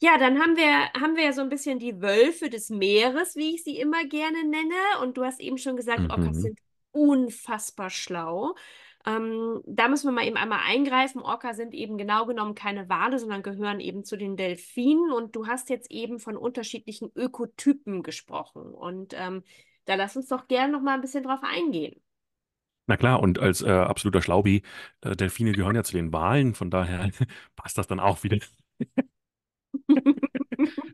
Ja, 0.00 0.16
dann 0.18 0.38
haben 0.40 0.56
wir, 0.56 0.92
haben 1.00 1.16
wir 1.16 1.24
ja 1.24 1.32
so 1.32 1.40
ein 1.42 1.48
bisschen 1.48 1.78
die 1.80 2.00
Wölfe 2.00 2.50
des 2.50 2.70
Meeres, 2.70 3.34
wie 3.36 3.54
ich 3.56 3.64
sie 3.64 3.78
immer 3.78 4.04
gerne 4.06 4.44
nenne. 4.48 4.74
Und 5.02 5.16
du 5.16 5.24
hast 5.24 5.40
eben 5.40 5.58
schon 5.58 5.76
gesagt, 5.76 6.08
Orcas 6.10 6.36
Mhm. 6.36 6.40
sind 6.40 6.58
unfassbar 6.92 7.90
schlau. 7.90 8.54
Ähm, 9.06 9.62
da 9.66 9.88
müssen 9.88 10.06
wir 10.08 10.12
mal 10.12 10.26
eben 10.26 10.36
einmal 10.36 10.60
eingreifen. 10.66 11.20
Orca 11.20 11.54
sind 11.54 11.74
eben 11.74 11.98
genau 11.98 12.26
genommen 12.26 12.54
keine 12.54 12.88
Wale, 12.88 13.18
sondern 13.18 13.42
gehören 13.42 13.80
eben 13.80 14.04
zu 14.04 14.16
den 14.16 14.36
Delfinen. 14.36 15.12
Und 15.12 15.34
du 15.36 15.46
hast 15.46 15.68
jetzt 15.70 15.90
eben 15.90 16.20
von 16.20 16.36
unterschiedlichen 16.36 17.10
Ökotypen 17.16 18.02
gesprochen. 18.02 18.74
Und 18.74 19.14
ähm, 19.16 19.42
da 19.86 19.94
lass 19.94 20.16
uns 20.16 20.28
doch 20.28 20.46
gerne 20.48 20.72
noch 20.72 20.82
mal 20.82 20.94
ein 20.94 21.00
bisschen 21.00 21.24
drauf 21.24 21.40
eingehen. 21.42 22.00
Na 22.88 22.96
klar, 22.96 23.20
und 23.20 23.38
als 23.38 23.62
äh, 23.62 23.70
absoluter 23.70 24.22
Schlaubi, 24.22 24.62
äh, 25.02 25.14
Delfine 25.14 25.52
gehören 25.52 25.76
ja 25.76 25.84
zu 25.84 25.92
den 25.92 26.12
Walen, 26.12 26.54
von 26.54 26.70
daher 26.70 27.10
passt 27.56 27.78
das 27.78 27.86
dann 27.86 28.00
auch 28.00 28.24
wieder. 28.24 28.38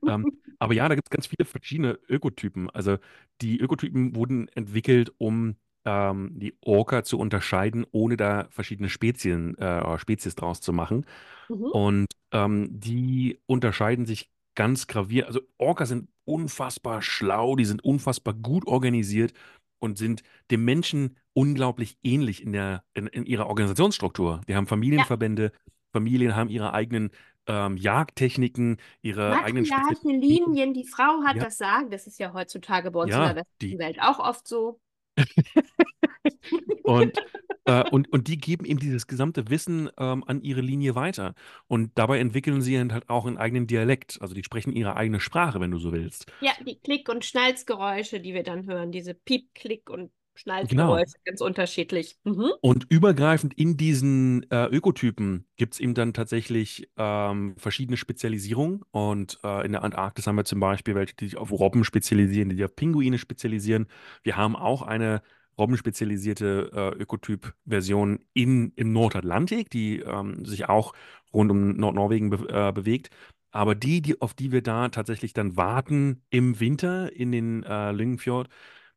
Ähm, 0.07 0.31
aber 0.59 0.75
ja, 0.75 0.89
da 0.89 0.95
gibt 0.95 1.09
es 1.09 1.11
ganz 1.11 1.27
viele 1.27 1.47
verschiedene 1.47 1.99
Ökotypen. 2.09 2.69
Also 2.71 2.99
die 3.41 3.59
Ökotypen 3.59 4.15
wurden 4.15 4.49
entwickelt, 4.49 5.13
um 5.19 5.57
ähm, 5.87 6.33
die 6.35 6.55
Orca 6.61 7.03
zu 7.03 7.19
unterscheiden, 7.19 7.87
ohne 7.93 8.17
da 8.17 8.47
verschiedene 8.51 8.89
Spezien, 8.91 9.57
äh, 9.59 9.81
oder 9.85 9.99
Spezies 9.99 10.35
draus 10.35 10.61
zu 10.61 10.73
machen. 10.73 11.07
Mhm. 11.49 11.65
Und 11.65 12.07
ähm, 12.33 12.69
die 12.71 13.41
unterscheiden 13.47 14.07
sich 14.07 14.31
ganz 14.55 14.87
gravierend. 14.87 15.29
Also 15.29 15.41
Orcas 15.59 15.89
sind 15.89 16.09
unfassbar 16.25 17.03
schlau, 17.03 17.57
die 17.57 17.65
sind 17.65 17.85
unfassbar 17.85 18.35
gut 18.35 18.67
organisiert 18.67 19.33
und 19.85 19.99
sind 19.99 20.23
dem 20.51 20.65
Menschen 20.65 21.17
unglaublich 21.35 21.99
ähnlich 22.03 22.43
in 22.43 22.53
der, 22.53 22.85
in, 22.95 23.07
in 23.07 23.27
ihrer 23.27 23.47
Organisationsstruktur. 23.47 24.41
Die 24.49 24.57
haben 24.57 24.65
Ja, 24.65 24.69
Familienverbände, 24.69 25.53
Familien 25.93 26.35
haben 26.35 26.49
ihre 26.49 26.73
eigenen 26.73 27.11
ähm, 27.47 27.77
Jagdtechniken, 27.77 28.79
ihre 29.03 29.43
eigenen 29.45 29.67
matriarche 29.69 29.97
Spezialitäten. 29.97 30.47
Linien, 30.47 30.75
die 30.75 30.87
Frau 30.87 31.23
hat 31.25 31.37
Ja, 31.37 31.45
das 31.45 31.59
Sagen. 31.59 31.91
Das 31.91 32.07
ist 32.07 32.19
ja 32.19 32.33
heutzutage 32.33 32.91
bei 32.91 33.01
uns 33.01 33.13
in 33.13 33.19
der 33.19 33.29
ja, 33.29 33.37
westlichen 33.37 33.79
die, 33.79 33.79
Welt 33.79 33.99
auch 34.01 34.19
oft 34.19 34.49
so. 34.49 34.81
Und, 36.83 37.13
äh, 37.65 37.89
und, 37.91 38.13
und 38.13 38.29
die 38.29 38.39
geben 38.39 38.65
eben 38.65 38.79
dieses 38.79 39.07
gesamte 39.07 39.49
Wissen 39.51 39.91
ähm, 39.99 40.25
an 40.27 40.43
ihre 40.43 40.61
Linie 40.61 40.95
weiter. 40.95 41.35
Und 41.67 41.93
dabei 41.95 42.19
entwickeln 42.19 42.61
sie 42.63 42.79
halt 42.79 43.09
auch 43.09 43.27
einen 43.27 43.39
eigenen 43.39 43.67
Dialekt. 43.67 44.19
Also 44.21 44.35
die 44.35 44.45
sprechen 44.45 44.73
ihre 44.73 44.97
eigene 44.97 45.21
Sprache, 45.21 45.61
wenn 45.61 45.71
du 45.71 45.79
so 45.79 45.93
willst. 45.93 46.27
Ja, 46.41 46.53
die 46.67 46.79
Klick- 46.79 47.09
und 47.09 47.25
Schnalzgeräusche, 47.25 48.21
die 48.21 48.35
wir 48.35 48.43
dann 48.43 48.67
hören, 48.67 48.93
diese 48.93 49.15
Piep, 49.15 49.55
Klick 49.55 49.91
und 49.91 50.11
Genau. 50.35 50.57
Schnalzgeräusche, 50.57 51.15
ganz 51.25 51.41
unterschiedlich. 51.41 52.17
Mhm. 52.25 52.51
Und 52.61 52.87
übergreifend 52.91 53.55
in 53.55 53.77
diesen 53.77 54.51
äh, 54.51 54.67
Ökotypen 54.67 55.47
gibt 55.57 55.75
es 55.75 55.81
eben 55.81 55.95
dann 55.95 56.13
tatsächlich 56.13 56.91
ähm, 56.97 57.55
verschiedene 57.57 57.97
Spezialisierungen. 57.97 58.83
Und 58.91 59.39
äh, 59.45 59.65
in 59.65 59.73
der 59.73 59.85
Antarktis 59.85 60.27
haben 60.27 60.37
wir 60.37 60.45
zum 60.45 60.59
Beispiel 60.61 60.97
welche, 60.97 61.15
die 61.15 61.27
sich 61.27 61.37
auf 61.37 61.53
Robben 61.53 61.85
spezialisieren, 61.85 62.49
die 62.49 62.57
sich 62.57 62.65
auf 62.65 62.75
Pinguine 62.75 63.19
spezialisieren. 63.19 63.87
Wir 64.23 64.37
haben 64.37 64.57
auch 64.57 64.83
eine 64.83 65.23
robbenspezialisierte 65.59 66.71
äh, 66.73 67.03
Ökotyp-Version 67.03 68.21
im 68.33 68.73
Nordatlantik, 68.77 69.71
die 69.71 70.01
ähm, 70.01 70.45
sich 70.45 70.69
auch 70.69 70.93
rund 71.33 71.51
um 71.51 71.77
Nordnorwegen 71.77 72.31
be 72.31 72.49
äh, 72.49 72.73
bewegt. 72.73 73.11
Aber 73.51 73.75
die, 73.75 74.03
die, 74.03 74.21
auf 74.21 74.35
die 74.35 74.51
wir 74.53 74.63
da 74.63 74.89
tatsächlich 74.89 75.33
dann 75.33 75.57
warten 75.57 76.23
im 76.31 76.59
Winter 76.59 77.13
in 77.13 77.31
den 77.33 77.63
äh, 77.63 77.93
Lyngenfjord, 77.93 78.49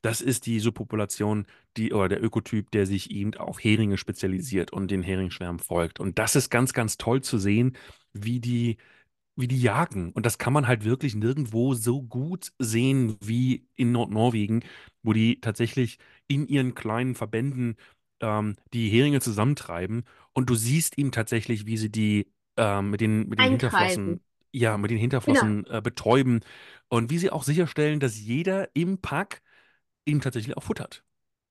das 0.01 0.21
ist 0.21 0.45
die 0.45 0.59
Subpopulation, 0.59 1.45
die, 1.75 1.93
oder 1.93 2.09
der 2.09 2.23
Ökotyp, 2.23 2.71
der 2.71 2.85
sich 2.85 3.11
eben 3.11 3.33
auf 3.35 3.63
Heringe 3.63 3.97
spezialisiert 3.97 4.71
und 4.73 4.89
den 4.89 5.03
Heringschwärmen 5.03 5.59
folgt. 5.59 5.99
Und 5.99 6.17
das 6.17 6.35
ist 6.35 6.49
ganz, 6.49 6.73
ganz 6.73 6.97
toll 6.97 7.21
zu 7.21 7.37
sehen, 7.37 7.75
wie 8.13 8.39
die 8.39 8.77
wie 9.37 9.47
die 9.47 9.61
jagen. 9.61 10.11
Und 10.11 10.25
das 10.25 10.39
kann 10.39 10.51
man 10.51 10.67
halt 10.67 10.83
wirklich 10.83 11.15
nirgendwo 11.15 11.73
so 11.75 12.01
gut 12.01 12.51
sehen 12.59 13.17
wie 13.21 13.67
in 13.75 13.91
Nordnorwegen, 13.91 14.63
wo 15.03 15.13
die 15.13 15.39
tatsächlich 15.39 15.99
in 16.27 16.47
ihren 16.47 16.75
kleinen 16.75 17.15
Verbänden 17.15 17.75
ähm, 18.21 18.55
die 18.73 18.89
Heringe 18.89 19.21
zusammentreiben. 19.21 20.03
Und 20.33 20.49
du 20.49 20.55
siehst 20.55 20.97
ihm 20.97 21.11
tatsächlich, 21.11 21.65
wie 21.65 21.77
sie 21.77 21.89
die 21.91 22.27
ähm, 22.57 22.89
mit 22.91 23.01
den, 23.01 23.29
mit 23.29 23.39
den 23.39 23.49
Hinterflossen, 23.51 24.21
ja, 24.51 24.77
mit 24.77 24.91
den 24.91 24.97
Genau. 24.97 25.01
Hinterflossen 25.01 25.65
äh, 25.67 25.81
betäuben. 25.81 26.41
Und 26.89 27.09
wie 27.09 27.17
sie 27.17 27.31
auch 27.31 27.43
sicherstellen, 27.43 27.99
dass 27.99 28.19
jeder 28.19 28.69
im 28.73 28.99
Pack 28.99 29.41
ihm 30.05 30.21
tatsächlich 30.21 30.57
auch 30.57 30.63
futtert. 30.63 31.03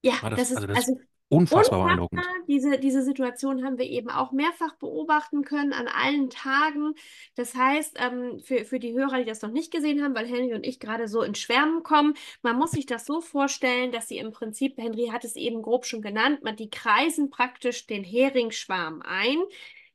Ja, 0.02 0.14
das, 0.30 0.38
das 0.38 0.50
ist 0.50 0.56
also 0.56 0.66
das 0.66 0.78
also 0.78 1.00
unfassbar 1.28 1.80
unfassbar. 1.80 1.84
beeindruckend. 1.86 2.22
Diese, 2.48 2.78
diese 2.78 3.02
Situation 3.02 3.64
haben 3.64 3.78
wir 3.78 3.86
eben 3.86 4.10
auch 4.10 4.32
mehrfach 4.32 4.74
beobachten 4.76 5.42
können 5.42 5.72
an 5.72 5.88
allen 5.88 6.30
Tagen. 6.30 6.94
Das 7.34 7.54
heißt, 7.54 7.96
ähm, 7.98 8.38
für, 8.38 8.64
für 8.64 8.78
die 8.78 8.92
Hörer, 8.92 9.18
die 9.18 9.24
das 9.24 9.42
noch 9.42 9.50
nicht 9.50 9.72
gesehen 9.72 10.02
haben, 10.02 10.14
weil 10.14 10.26
Henry 10.26 10.54
und 10.54 10.64
ich 10.64 10.78
gerade 10.78 11.08
so 11.08 11.22
in 11.22 11.34
Schwärmen 11.34 11.82
kommen, 11.82 12.14
man 12.42 12.56
muss 12.56 12.70
sich 12.70 12.86
das 12.86 13.04
so 13.06 13.20
vorstellen, 13.20 13.90
dass 13.90 14.08
sie 14.08 14.18
im 14.18 14.32
Prinzip, 14.32 14.78
Henry 14.78 15.08
hat 15.08 15.24
es 15.24 15.36
eben 15.36 15.62
grob 15.62 15.86
schon 15.86 16.02
genannt, 16.02 16.42
man, 16.42 16.56
die 16.56 16.70
kreisen 16.70 17.30
praktisch 17.30 17.86
den 17.86 18.04
Heringsschwarm 18.04 19.02
ein. 19.02 19.38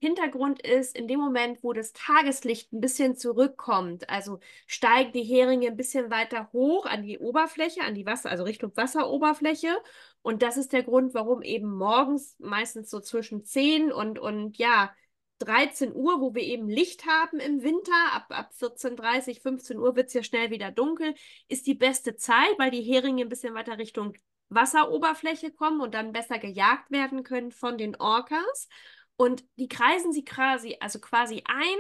Hintergrund 0.02 0.60
ist, 0.64 0.98
in 0.98 1.08
dem 1.08 1.20
Moment, 1.20 1.64
wo 1.64 1.74
das 1.74 1.94
Tageslicht 1.94 2.74
ein 2.74 2.82
bisschen 2.82 3.16
zurückkommt, 3.16 4.10
also 4.10 4.40
steigen 4.66 5.12
die 5.12 5.24
Heringe 5.24 5.68
ein 5.68 5.78
bisschen 5.78 6.10
weiter 6.10 6.50
hoch 6.54 6.88
an 6.88 7.04
die 7.04 7.20
Oberfläche, 7.20 7.82
an 7.84 7.94
die 7.94 8.08
Wasser, 8.08 8.32
also 8.32 8.44
Richtung 8.44 8.76
Wasseroberfläche. 8.76 9.70
Und 10.24 10.42
das 10.42 10.58
ist 10.58 10.74
der 10.74 10.82
Grund, 10.82 11.14
warum 11.14 11.44
eben 11.44 11.72
morgens 11.72 12.36
meistens 12.40 12.90
so 12.90 13.00
zwischen 13.00 13.46
10 13.46 13.92
und, 13.92 14.18
und 14.18 14.58
ja, 14.58 14.92
13 15.38 15.94
Uhr, 15.96 16.20
wo 16.20 16.34
wir 16.34 16.44
eben 16.44 16.68
Licht 16.68 17.06
haben 17.06 17.40
im 17.40 17.62
Winter, 17.62 17.92
ab, 18.12 18.26
ab 18.30 18.52
14.30 18.60 19.42
15 19.42 19.78
Uhr 19.78 19.96
wird 19.96 20.08
es 20.08 20.14
ja 20.16 20.24
schnell 20.24 20.50
wieder 20.50 20.72
dunkel, 20.72 21.14
ist 21.48 21.68
die 21.68 21.76
beste 21.76 22.16
Zeit, 22.16 22.58
weil 22.58 22.72
die 22.72 22.82
Heringe 22.82 23.22
ein 23.22 23.30
bisschen 23.30 23.54
weiter 23.54 23.78
Richtung 23.78 24.14
Wasseroberfläche 24.50 25.52
kommen 25.52 25.80
und 25.80 25.94
dann 25.94 26.12
besser 26.12 26.40
gejagt 26.40 26.92
werden 26.92 27.24
können 27.24 27.52
von 27.52 27.78
den 27.78 27.96
Orcas. 27.96 28.68
Und 29.22 29.46
die 29.60 29.68
kreisen 29.68 30.12
sie 30.12 30.26
quasi, 30.26 30.78
also 30.80 31.00
quasi 31.00 31.44
ein 31.46 31.78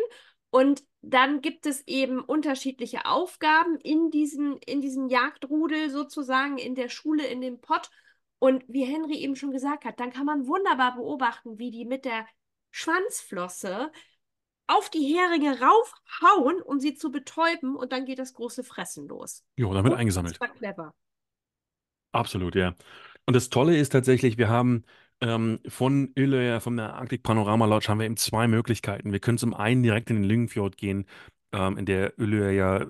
und 0.51 0.83
dann 1.01 1.41
gibt 1.41 1.65
es 1.65 1.81
eben 1.87 2.19
unterschiedliche 2.19 3.05
Aufgaben 3.05 3.77
in 3.77 4.11
diesem, 4.11 4.59
in 4.63 4.79
diesem 4.79 5.07
Jagdrudel 5.07 5.89
sozusagen, 5.89 6.59
in 6.59 6.75
der 6.75 6.87
Schule, 6.87 7.25
in 7.25 7.41
dem 7.41 7.59
Pott. 7.59 7.89
Und 8.37 8.63
wie 8.67 8.83
Henry 8.83 9.15
eben 9.15 9.35
schon 9.35 9.49
gesagt 9.49 9.85
hat, 9.85 9.99
dann 9.99 10.11
kann 10.11 10.27
man 10.27 10.45
wunderbar 10.45 10.93
beobachten, 10.95 11.57
wie 11.57 11.71
die 11.71 11.83
mit 11.83 12.05
der 12.05 12.27
Schwanzflosse 12.69 13.91
auf 14.67 14.91
die 14.91 15.17
Heringe 15.17 15.59
raufhauen, 15.59 16.61
um 16.61 16.79
sie 16.79 16.93
zu 16.93 17.09
betäuben. 17.09 17.75
Und 17.75 17.91
dann 17.91 18.05
geht 18.05 18.19
das 18.19 18.35
große 18.35 18.63
Fressen 18.63 19.07
los. 19.07 19.43
Jo, 19.55 19.73
damit 19.73 19.93
eingesammelt. 19.93 20.39
Unfassbar 20.39 20.57
clever. 20.59 20.93
Absolut, 22.11 22.53
ja. 22.53 22.75
Und 23.25 23.35
das 23.35 23.49
Tolle 23.49 23.77
ist 23.77 23.89
tatsächlich, 23.89 24.37
wir 24.37 24.49
haben 24.49 24.85
ähm, 25.21 25.59
von 25.67 26.11
Ulløya, 26.17 26.59
von 26.59 26.77
der 26.77 26.95
Arctic 26.95 27.23
Panorama 27.23 27.65
Lodge, 27.65 27.87
haben 27.89 27.99
wir 27.99 28.05
eben 28.05 28.17
zwei 28.17 28.47
Möglichkeiten. 28.47 29.11
Wir 29.11 29.19
können 29.19 29.37
zum 29.37 29.53
einen 29.53 29.83
direkt 29.83 30.09
in 30.09 30.17
den 30.17 30.23
Lyngenfjord 30.25 30.77
gehen, 30.77 31.05
ähm, 31.51 31.77
in 31.77 31.85
der 31.85 32.17
Ulløya 32.19 32.51
ja, 32.51 32.85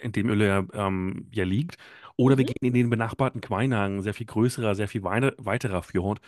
in 0.00 0.12
dem 0.12 0.28
Ulløya 0.30 0.66
ähm, 0.72 1.28
ja 1.32 1.44
liegt. 1.44 1.76
Oder 2.16 2.38
wir 2.38 2.44
Mhm. 2.44 2.46
gehen 2.46 2.66
in 2.68 2.74
den 2.74 2.90
benachbarten 2.90 3.40
Quainhagen, 3.40 4.02
sehr 4.02 4.14
viel 4.14 4.26
größerer, 4.26 4.74
sehr 4.74 4.88
viel 4.88 5.02
weiter, 5.04 5.34
weiterer 5.38 5.82
Fjord, 5.82 6.20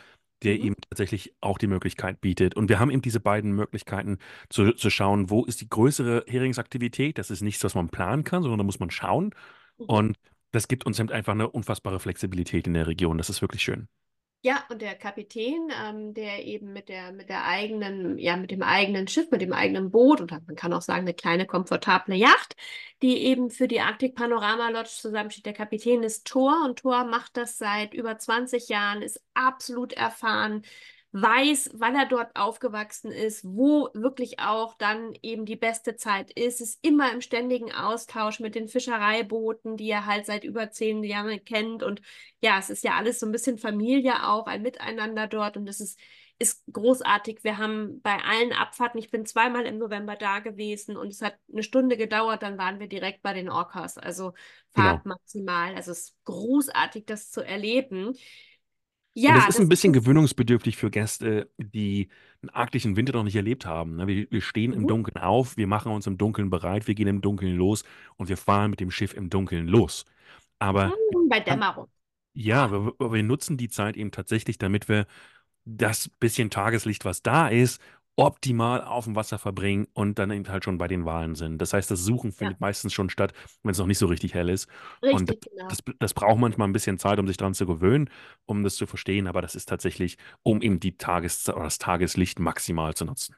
der 0.42 0.54
Mhm. 0.56 0.60
eben 0.64 0.74
tatsächlich 0.88 1.34
auch 1.40 1.58
die 1.58 1.66
Möglichkeit 1.66 2.20
bietet. 2.20 2.54
Und 2.54 2.68
wir 2.68 2.78
haben 2.78 2.90
eben 2.90 3.02
diese 3.02 3.20
beiden 3.20 3.52
Möglichkeiten 3.52 4.18
zu, 4.50 4.72
zu 4.72 4.90
schauen, 4.90 5.30
wo 5.30 5.44
ist 5.44 5.60
die 5.60 5.68
größere 5.68 6.24
Heringsaktivität. 6.28 7.18
Das 7.18 7.30
ist 7.30 7.42
nichts, 7.42 7.64
was 7.64 7.74
man 7.74 7.88
planen 7.88 8.24
kann, 8.24 8.42
sondern 8.42 8.58
da 8.58 8.64
muss 8.64 8.80
man 8.80 8.90
schauen. 8.90 9.34
Mhm. 9.78 9.84
Und 9.86 10.16
das 10.52 10.68
gibt 10.68 10.86
uns 10.86 10.98
eben 11.00 11.10
einfach 11.10 11.32
eine 11.34 11.50
unfassbare 11.50 12.00
Flexibilität 12.00 12.66
in 12.66 12.74
der 12.74 12.86
Region. 12.86 13.18
Das 13.18 13.30
ist 13.30 13.42
wirklich 13.42 13.62
schön. 13.62 13.88
Ja, 14.42 14.64
und 14.70 14.80
der 14.82 14.94
Kapitän, 14.94 15.68
ähm, 15.84 16.14
der 16.14 16.44
eben 16.44 16.72
mit 16.72 16.88
der, 16.88 17.10
mit 17.10 17.28
der 17.28 17.44
eigenen, 17.44 18.18
ja, 18.18 18.36
mit 18.36 18.52
dem 18.52 18.62
eigenen 18.62 19.08
Schiff, 19.08 19.30
mit 19.32 19.40
dem 19.40 19.52
eigenen 19.52 19.90
Boot 19.90 20.20
oder 20.20 20.40
man 20.46 20.54
kann 20.54 20.72
auch 20.72 20.80
sagen, 20.80 21.00
eine 21.00 21.12
kleine, 21.14 21.44
komfortable 21.44 22.14
Yacht, 22.14 22.54
die 23.02 23.18
eben 23.24 23.50
für 23.50 23.66
die 23.66 23.80
Arctic 23.80 24.14
Panorama 24.14 24.68
Lodge 24.70 24.90
zusammensteht. 24.90 25.44
Der 25.44 25.54
Kapitän 25.54 26.04
ist 26.04 26.24
Thor 26.24 26.54
und 26.64 26.78
Thor 26.78 27.04
macht 27.04 27.36
das 27.36 27.58
seit 27.58 27.94
über 27.94 28.16
20 28.16 28.68
Jahren, 28.68 29.02
ist 29.02 29.20
absolut 29.34 29.92
erfahren, 29.92 30.62
weiß, 31.12 31.70
weil 31.74 31.94
er 31.96 32.06
dort 32.06 32.36
aufgewachsen 32.36 33.10
ist, 33.12 33.44
wo 33.44 33.88
wirklich 33.94 34.40
auch 34.40 34.74
dann 34.76 35.14
eben 35.22 35.46
die 35.46 35.56
beste 35.56 35.96
Zeit 35.96 36.30
ist, 36.32 36.60
ist 36.60 36.78
immer 36.82 37.12
im 37.12 37.20
ständigen 37.22 37.72
Austausch 37.72 38.40
mit 38.40 38.54
den 38.54 38.68
Fischereibooten, 38.68 39.76
die 39.76 39.90
er 39.90 40.06
halt 40.06 40.26
seit 40.26 40.44
über 40.44 40.70
zehn 40.70 41.02
Jahren 41.04 41.44
kennt 41.44 41.82
und 41.82 42.02
ja, 42.42 42.58
es 42.58 42.70
ist 42.70 42.84
ja 42.84 42.96
alles 42.96 43.20
so 43.20 43.26
ein 43.26 43.32
bisschen 43.32 43.58
Familie 43.58 44.26
auch, 44.28 44.46
ein 44.46 44.62
Miteinander 44.62 45.26
dort 45.26 45.56
und 45.56 45.68
es 45.68 45.80
ist, 45.80 45.98
ist 46.38 46.62
großartig. 46.72 47.42
Wir 47.42 47.58
haben 47.58 48.00
bei 48.02 48.16
allen 48.22 48.52
Abfahrten, 48.52 48.98
ich 49.00 49.10
bin 49.10 49.26
zweimal 49.26 49.66
im 49.66 49.78
November 49.78 50.14
da 50.16 50.38
gewesen 50.40 50.96
und 50.96 51.08
es 51.08 51.22
hat 51.22 51.36
eine 51.52 51.62
Stunde 51.62 51.96
gedauert, 51.96 52.42
dann 52.42 52.58
waren 52.58 52.78
wir 52.80 52.86
direkt 52.88 53.22
bei 53.22 53.32
den 53.32 53.48
Orcas, 53.48 53.98
also 53.98 54.34
Genau. 54.74 55.00
Fahrt 55.00 55.06
maximal. 55.06 55.74
Also 55.74 55.92
es 55.92 56.00
ist 56.10 56.16
großartig, 56.24 57.06
das 57.06 57.30
zu 57.30 57.40
erleben. 57.44 58.16
Und 59.26 59.34
das 59.36 59.46
Ja, 59.46 59.48
ist 59.48 59.58
das 59.58 59.60
ein 59.60 59.68
bisschen 59.68 59.92
ist 59.92 59.92
gewöhnungsbedürftig 59.92 60.76
für 60.76 60.90
Gäste, 60.90 61.50
die 61.58 62.08
einen 62.42 62.50
arktischen 62.50 62.96
Winter 62.96 63.12
noch 63.14 63.24
nicht 63.24 63.36
erlebt 63.36 63.66
haben. 63.66 63.96
ne? 63.96 64.06
Wir, 64.06 64.30
wir 64.30 64.40
stehen 64.40 64.72
im 64.72 64.86
Mhm. 64.86 64.86
Dunkeln 64.86 65.16
auf, 65.22 65.56
wir 65.56 65.66
machen 65.66 65.92
uns 65.92 66.06
im 66.06 66.18
Dunkeln 66.18 66.50
bereit, 66.50 66.86
wir 66.88 66.94
gehen 66.94 67.08
im 67.08 67.20
Dunkeln 67.20 67.56
los 67.56 67.84
und 68.16 68.28
wir 68.28 68.36
fahren 68.36 68.70
mit 68.70 68.80
dem 68.80 68.90
Schiff 68.90 69.14
im 69.14 69.30
Dunkeln 69.30 69.66
los. 69.68 70.04
Aber 70.58 70.94
bei 71.28 71.40
Dämmerung. 71.40 71.88
ja, 72.34 72.70
wir 72.70 72.94
wir 72.98 73.22
nutzen 73.22 73.56
die 73.56 73.68
Zeit 73.68 73.96
eben 73.96 74.10
tatsächlich, 74.10 74.58
damit 74.58 74.88
wir 74.88 75.06
das 75.64 76.08
bisschen 76.08 76.50
Tageslicht, 76.50 77.04
was 77.06 77.22
da 77.22 77.48
ist, 77.48 77.80
optimal 78.18 78.82
auf 78.82 79.04
dem 79.04 79.14
Wasser 79.14 79.38
verbringen 79.38 79.86
und 79.94 80.18
dann 80.18 80.30
eben 80.32 80.48
halt 80.48 80.64
schon 80.64 80.76
bei 80.76 80.88
den 80.88 81.04
Walen 81.04 81.36
sind. 81.36 81.58
Das 81.58 81.72
heißt, 81.72 81.88
das 81.90 82.00
Suchen 82.04 82.32
findet 82.32 82.60
meistens 82.60 82.92
schon 82.92 83.10
statt, 83.10 83.32
wenn 83.62 83.70
es 83.72 83.78
noch 83.78 83.86
nicht 83.86 83.98
so 83.98 84.06
richtig 84.06 84.34
hell 84.34 84.48
ist. 84.48 84.68
Und 85.08 85.30
Richtig, 85.30 85.40
genau. 85.42 85.68
das, 85.68 85.78
das 86.00 86.14
braucht 86.14 86.38
manchmal 86.40 86.68
ein 86.68 86.72
bisschen 86.72 86.98
Zeit, 86.98 87.20
um 87.20 87.28
sich 87.28 87.36
daran 87.36 87.54
zu 87.54 87.64
gewöhnen, 87.66 88.10
um 88.46 88.64
das 88.64 88.74
zu 88.76 88.86
verstehen, 88.86 89.28
aber 89.28 89.40
das 89.40 89.54
ist 89.54 89.66
tatsächlich, 89.68 90.18
um 90.42 90.60
eben 90.62 90.80
die 90.80 90.96
Tages 90.96 91.48
oder 91.48 91.62
das 91.64 91.78
Tageslicht 91.78 92.40
maximal 92.40 92.94
zu 92.94 93.04
nutzen. 93.04 93.36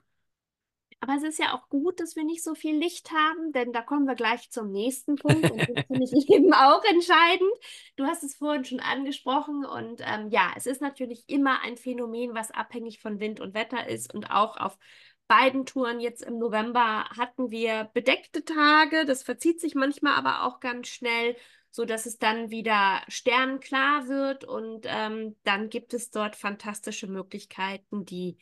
Aber 1.02 1.14
es 1.14 1.23
ist 1.23 1.38
ja 1.38 1.54
auch 1.54 1.69
gut, 1.71 1.99
dass 1.99 2.14
wir 2.14 2.25
nicht 2.25 2.45
so 2.45 2.54
viel 2.54 2.76
Licht 2.76 3.11
haben, 3.11 3.52
denn 3.52 3.73
da 3.73 3.80
kommen 3.80 4.07
wir 4.07 4.14
gleich 4.14 4.50
zum 4.50 4.71
nächsten 4.71 5.16
Punkt 5.16 5.50
und 5.50 5.59
das 5.59 5.87
finde 5.87 6.04
ich 6.04 6.28
eben 6.28 6.52
auch 6.52 6.85
entscheidend. 6.85 7.50
Du 7.97 8.04
hast 8.04 8.23
es 8.23 8.37
vorhin 8.37 8.66
schon 8.66 8.80
angesprochen 8.80 9.64
und 9.64 10.02
ähm, 10.04 10.28
ja, 10.28 10.52
es 10.57 10.66
ist 10.66 10.83
natürlich 10.83 11.25
immer 11.26 11.62
ein 11.62 11.78
Phänomen, 11.78 12.35
was 12.35 12.50
abhängig 12.50 13.00
von 13.00 13.19
Wind 13.19 13.40
und 13.40 13.54
Wetter 13.54 13.88
ist 13.88 14.12
und 14.12 14.30
auch 14.30 14.59
auf 14.59 14.78
beiden 15.26 15.64
Touren 15.64 16.00
jetzt 16.00 16.23
im 16.23 16.38
November 16.38 17.09
hatten 17.16 17.50
wir 17.50 17.88
bedeckte 17.95 18.45
Tage. 18.45 19.07
Das 19.07 19.23
verzieht 19.23 19.61
sich 19.61 19.75
manchmal 19.75 20.14
aber 20.16 20.45
auch 20.45 20.61
ganz 20.61 20.88
schnell, 20.88 21.37
so 21.71 21.85
dass 21.87 22.04
es 22.04 22.19
dann 22.19 22.50
wieder 22.50 23.00
sternklar 23.09 24.09
wird 24.09 24.45
und 24.45 24.87
ähm, 24.87 25.37
dann 25.45 25.71
gibt 25.71 25.95
es 25.95 26.11
dort 26.11 26.37
fantastische 26.37 27.07
Möglichkeiten, 27.07 28.04
die 28.04 28.37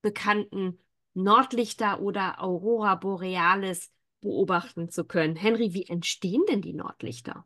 bekannten 0.00 0.78
Nordlichter 1.14 2.00
oder 2.00 2.42
Aurora 2.42 2.94
Borealis 2.94 3.90
beobachten 4.20 4.88
zu 4.88 5.04
können. 5.04 5.36
Henry, 5.36 5.74
wie 5.74 5.86
entstehen 5.86 6.42
denn 6.48 6.62
die 6.62 6.72
Nordlichter? 6.72 7.44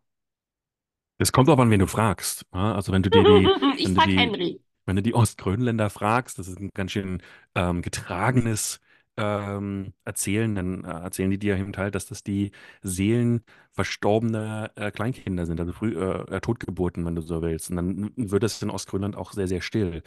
Es 1.18 1.32
kommt 1.32 1.48
auch 1.48 1.58
an, 1.58 1.70
wen 1.70 1.80
du 1.80 1.86
fragst. 1.86 2.44
Also 2.50 2.92
wenn 2.92 3.02
du 3.02 3.10
dir 3.10 3.24
die, 3.24 3.48
ich 3.78 3.86
wenn 3.86 3.94
du 3.94 4.00
frag 4.00 4.08
die, 4.10 4.18
Henry. 4.18 4.60
wenn 4.84 4.96
du 4.96 5.02
die 5.02 5.14
Ostgrönländer 5.14 5.90
fragst, 5.90 6.38
das 6.38 6.48
ist 6.48 6.60
ein 6.60 6.70
ganz 6.74 6.92
schön 6.92 7.22
ähm, 7.54 7.82
getragenes 7.82 8.80
ähm, 9.16 9.94
Erzählen, 10.04 10.54
dann 10.54 10.84
äh, 10.84 10.88
erzählen 10.88 11.30
die 11.30 11.38
dir 11.38 11.56
eben 11.56 11.74
halt, 11.76 11.94
dass 11.94 12.06
das 12.06 12.22
die 12.22 12.52
Seelen 12.82 13.42
verstorbener 13.72 14.72
äh, 14.76 14.90
Kleinkinder 14.90 15.46
sind, 15.46 15.58
also 15.58 15.72
früh 15.72 15.96
äh, 15.98 16.40
Totgeburten, 16.40 17.04
wenn 17.06 17.14
du 17.14 17.22
so 17.22 17.40
willst. 17.42 17.70
Und 17.70 17.76
dann 17.76 18.12
wird 18.16 18.44
es 18.44 18.60
in 18.62 18.70
Ostgrönland 18.70 19.16
auch 19.16 19.32
sehr, 19.32 19.48
sehr 19.48 19.62
still. 19.62 20.02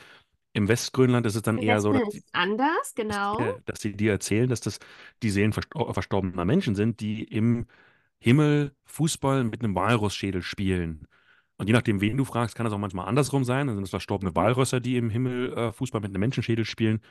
Im 0.54 0.68
Westgrönland 0.68 1.26
ist 1.26 1.36
es 1.36 1.42
dann 1.42 1.58
Im 1.58 1.68
eher 1.68 1.80
so, 1.80 1.94
Westen 1.94 2.06
dass 2.06 2.16
ist 2.16 2.30
anders, 2.34 2.68
dass 2.78 2.94
die, 2.94 3.02
genau. 3.02 3.60
dass 3.66 3.82
sie 3.82 3.94
dir 3.94 4.12
erzählen, 4.12 4.50
dass 4.50 4.62
das 4.62 4.80
die 5.22 5.30
Seelen 5.30 5.54
verstor 5.54 5.94
verstorbener 5.94 6.46
Menschen 6.46 6.76
sind, 6.76 7.00
die 7.00 7.24
im 7.24 7.68
Himmel 8.20 8.74
Fußball 8.86 9.44
mit 9.44 9.64
einem 9.64 9.76
Walrossschädel 9.76 10.42
spielen. 10.42 11.08
Und 11.58 11.68
je 11.68 11.74
nachdem, 11.74 12.02
wen 12.02 12.18
du 12.18 12.26
fragst, 12.26 12.56
kann 12.56 12.64
das 12.64 12.74
auch 12.74 12.80
manchmal 12.80 13.08
andersrum 13.08 13.44
sein. 13.44 13.68
Dann 13.68 13.76
sind 13.76 13.84
es 13.84 13.90
verstorbene. 13.90 14.36
Walrösser, 14.36 14.80
die 14.80 14.96
im 14.96 15.10
Himmel 15.10 15.54
äh, 15.54 15.72
Fußball 15.74 16.02
mit 16.02 16.10
einem 16.10 16.22
Menschenschädel 16.22 16.66
spielen. 16.66 17.02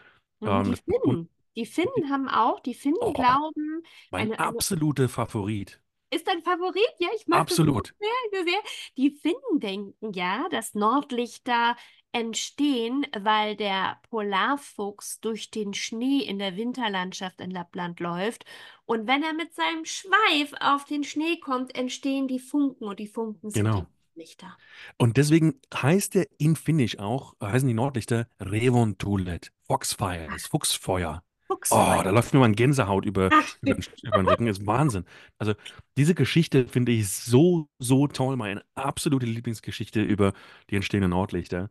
Ähm, 0.42 0.64
Die 0.64 0.70
das, 0.70 0.80
Finnen. 0.80 1.28
Die 1.56 1.66
Finnen 1.66 2.10
haben 2.10 2.28
auch, 2.28 2.60
die 2.60 2.74
Finnen 2.74 2.96
oh, 3.00 3.12
glauben, 3.12 3.82
mein 4.10 4.28
eine, 4.28 4.38
eine 4.38 4.48
absoluter 4.48 5.08
Favorit. 5.08 5.80
Ist 6.10 6.26
dein 6.26 6.42
Favorit? 6.42 6.94
Ja, 6.98 7.08
ich 7.14 7.26
mag 7.26 7.46
das 7.46 7.58
Absolut. 7.58 7.94
sehr, 7.98 8.08
sehr, 8.32 8.44
sehr. 8.44 8.60
Die 8.96 9.10
Finnen 9.10 9.60
denken 9.60 10.12
ja, 10.12 10.46
dass 10.50 10.74
Nordlichter 10.74 11.76
entstehen, 12.12 13.06
weil 13.18 13.54
der 13.56 13.98
Polarfuchs 14.10 15.20
durch 15.20 15.50
den 15.50 15.74
Schnee 15.74 16.20
in 16.20 16.38
der 16.38 16.56
Winterlandschaft 16.56 17.40
in 17.40 17.50
Lappland 17.50 18.00
läuft. 18.00 18.44
Und 18.86 19.06
wenn 19.06 19.22
er 19.22 19.34
mit 19.34 19.54
seinem 19.54 19.84
Schweif 19.84 20.52
auf 20.60 20.84
den 20.84 21.04
Schnee 21.04 21.38
kommt, 21.38 21.74
entstehen 21.76 22.26
die 22.28 22.38
Funken 22.38 22.84
und 22.84 22.98
die 22.98 23.06
Funken 23.06 23.50
sind 23.50 23.64
Genau. 23.64 23.86
die 24.14 24.20
Lichter. 24.20 24.56
Und 24.96 25.16
deswegen 25.16 25.60
heißt 25.74 26.14
der 26.14 26.26
in 26.38 26.56
Finnisch 26.56 26.98
auch, 26.98 27.34
äh, 27.40 27.46
heißen 27.46 27.68
die 27.68 27.74
Nordlichter 27.74 28.26
Revontulet, 28.40 29.52
Foxfire, 29.62 30.28
das 30.32 30.46
Fuchsfeuer. 30.46 31.22
Oh, 31.70 32.00
da 32.02 32.10
läuft 32.10 32.32
mir 32.32 32.40
mal 32.40 32.46
ein 32.46 32.54
Gänsehaut 32.56 33.04
über, 33.04 33.30
über, 33.62 33.74
den, 33.74 33.84
über 34.02 34.16
den 34.18 34.28
Rücken, 34.28 34.46
ist 34.46 34.66
Wahnsinn. 34.66 35.04
Also 35.38 35.54
diese 35.98 36.14
Geschichte 36.14 36.66
finde 36.66 36.92
ich 36.92 37.08
so, 37.10 37.68
so 37.78 38.06
toll, 38.08 38.36
meine 38.36 38.62
absolute 38.74 39.26
Lieblingsgeschichte 39.26 40.02
über 40.02 40.32
die 40.70 40.76
entstehenden 40.76 41.10
Nordlichter. 41.10 41.68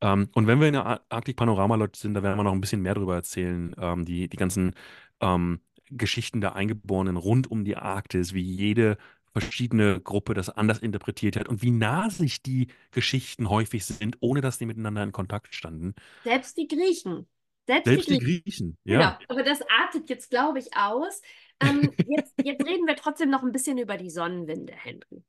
Ähm, 0.00 0.28
und 0.34 0.46
wenn 0.46 0.60
wir 0.60 0.68
in 0.68 0.74
der 0.74 0.86
Ar- 0.86 1.00
Arktik-Panorama-Leute 1.08 1.98
sind, 1.98 2.14
da 2.14 2.22
werden 2.22 2.38
wir 2.38 2.44
noch 2.44 2.52
ein 2.52 2.60
bisschen 2.60 2.82
mehr 2.82 2.94
darüber 2.94 3.16
erzählen, 3.16 3.74
ähm, 3.78 4.04
die, 4.04 4.28
die 4.28 4.36
ganzen 4.36 4.74
ähm, 5.20 5.60
Geschichten 5.90 6.40
der 6.40 6.54
Eingeborenen 6.54 7.16
rund 7.16 7.50
um 7.50 7.64
die 7.64 7.76
Arktis, 7.76 8.32
wie 8.34 8.42
jede 8.42 8.96
verschiedene 9.32 10.00
Gruppe 10.00 10.34
das 10.34 10.48
anders 10.50 10.78
interpretiert 10.78 11.36
hat 11.36 11.48
und 11.48 11.62
wie 11.62 11.70
nah 11.70 12.08
sich 12.10 12.42
die 12.42 12.68
Geschichten 12.92 13.48
häufig 13.48 13.84
sind, 13.84 14.16
ohne 14.20 14.40
dass 14.40 14.58
die 14.58 14.66
miteinander 14.66 15.02
in 15.02 15.12
Kontakt 15.12 15.54
standen. 15.54 15.94
Selbst 16.24 16.56
die 16.56 16.66
Griechen. 16.68 17.26
Selbst, 17.70 17.86
Selbst 17.86 18.10
die 18.10 18.18
Griechen. 18.18 18.42
Griechen, 18.44 18.78
Genau, 18.84 19.00
ja. 19.02 19.18
aber 19.28 19.42
das 19.42 19.60
artet 19.62 20.08
jetzt, 20.08 20.30
glaube 20.30 20.58
ich, 20.58 20.76
aus. 20.76 21.22
Ähm, 21.60 21.92
jetzt, 22.08 22.34
jetzt 22.42 22.66
reden 22.66 22.86
wir 22.86 22.96
trotzdem 22.96 23.30
noch 23.30 23.42
ein 23.42 23.52
bisschen 23.52 23.78
über 23.78 23.96
die 23.96 24.10
Sonnenwinde, 24.10 24.72
Henry. 24.72 25.22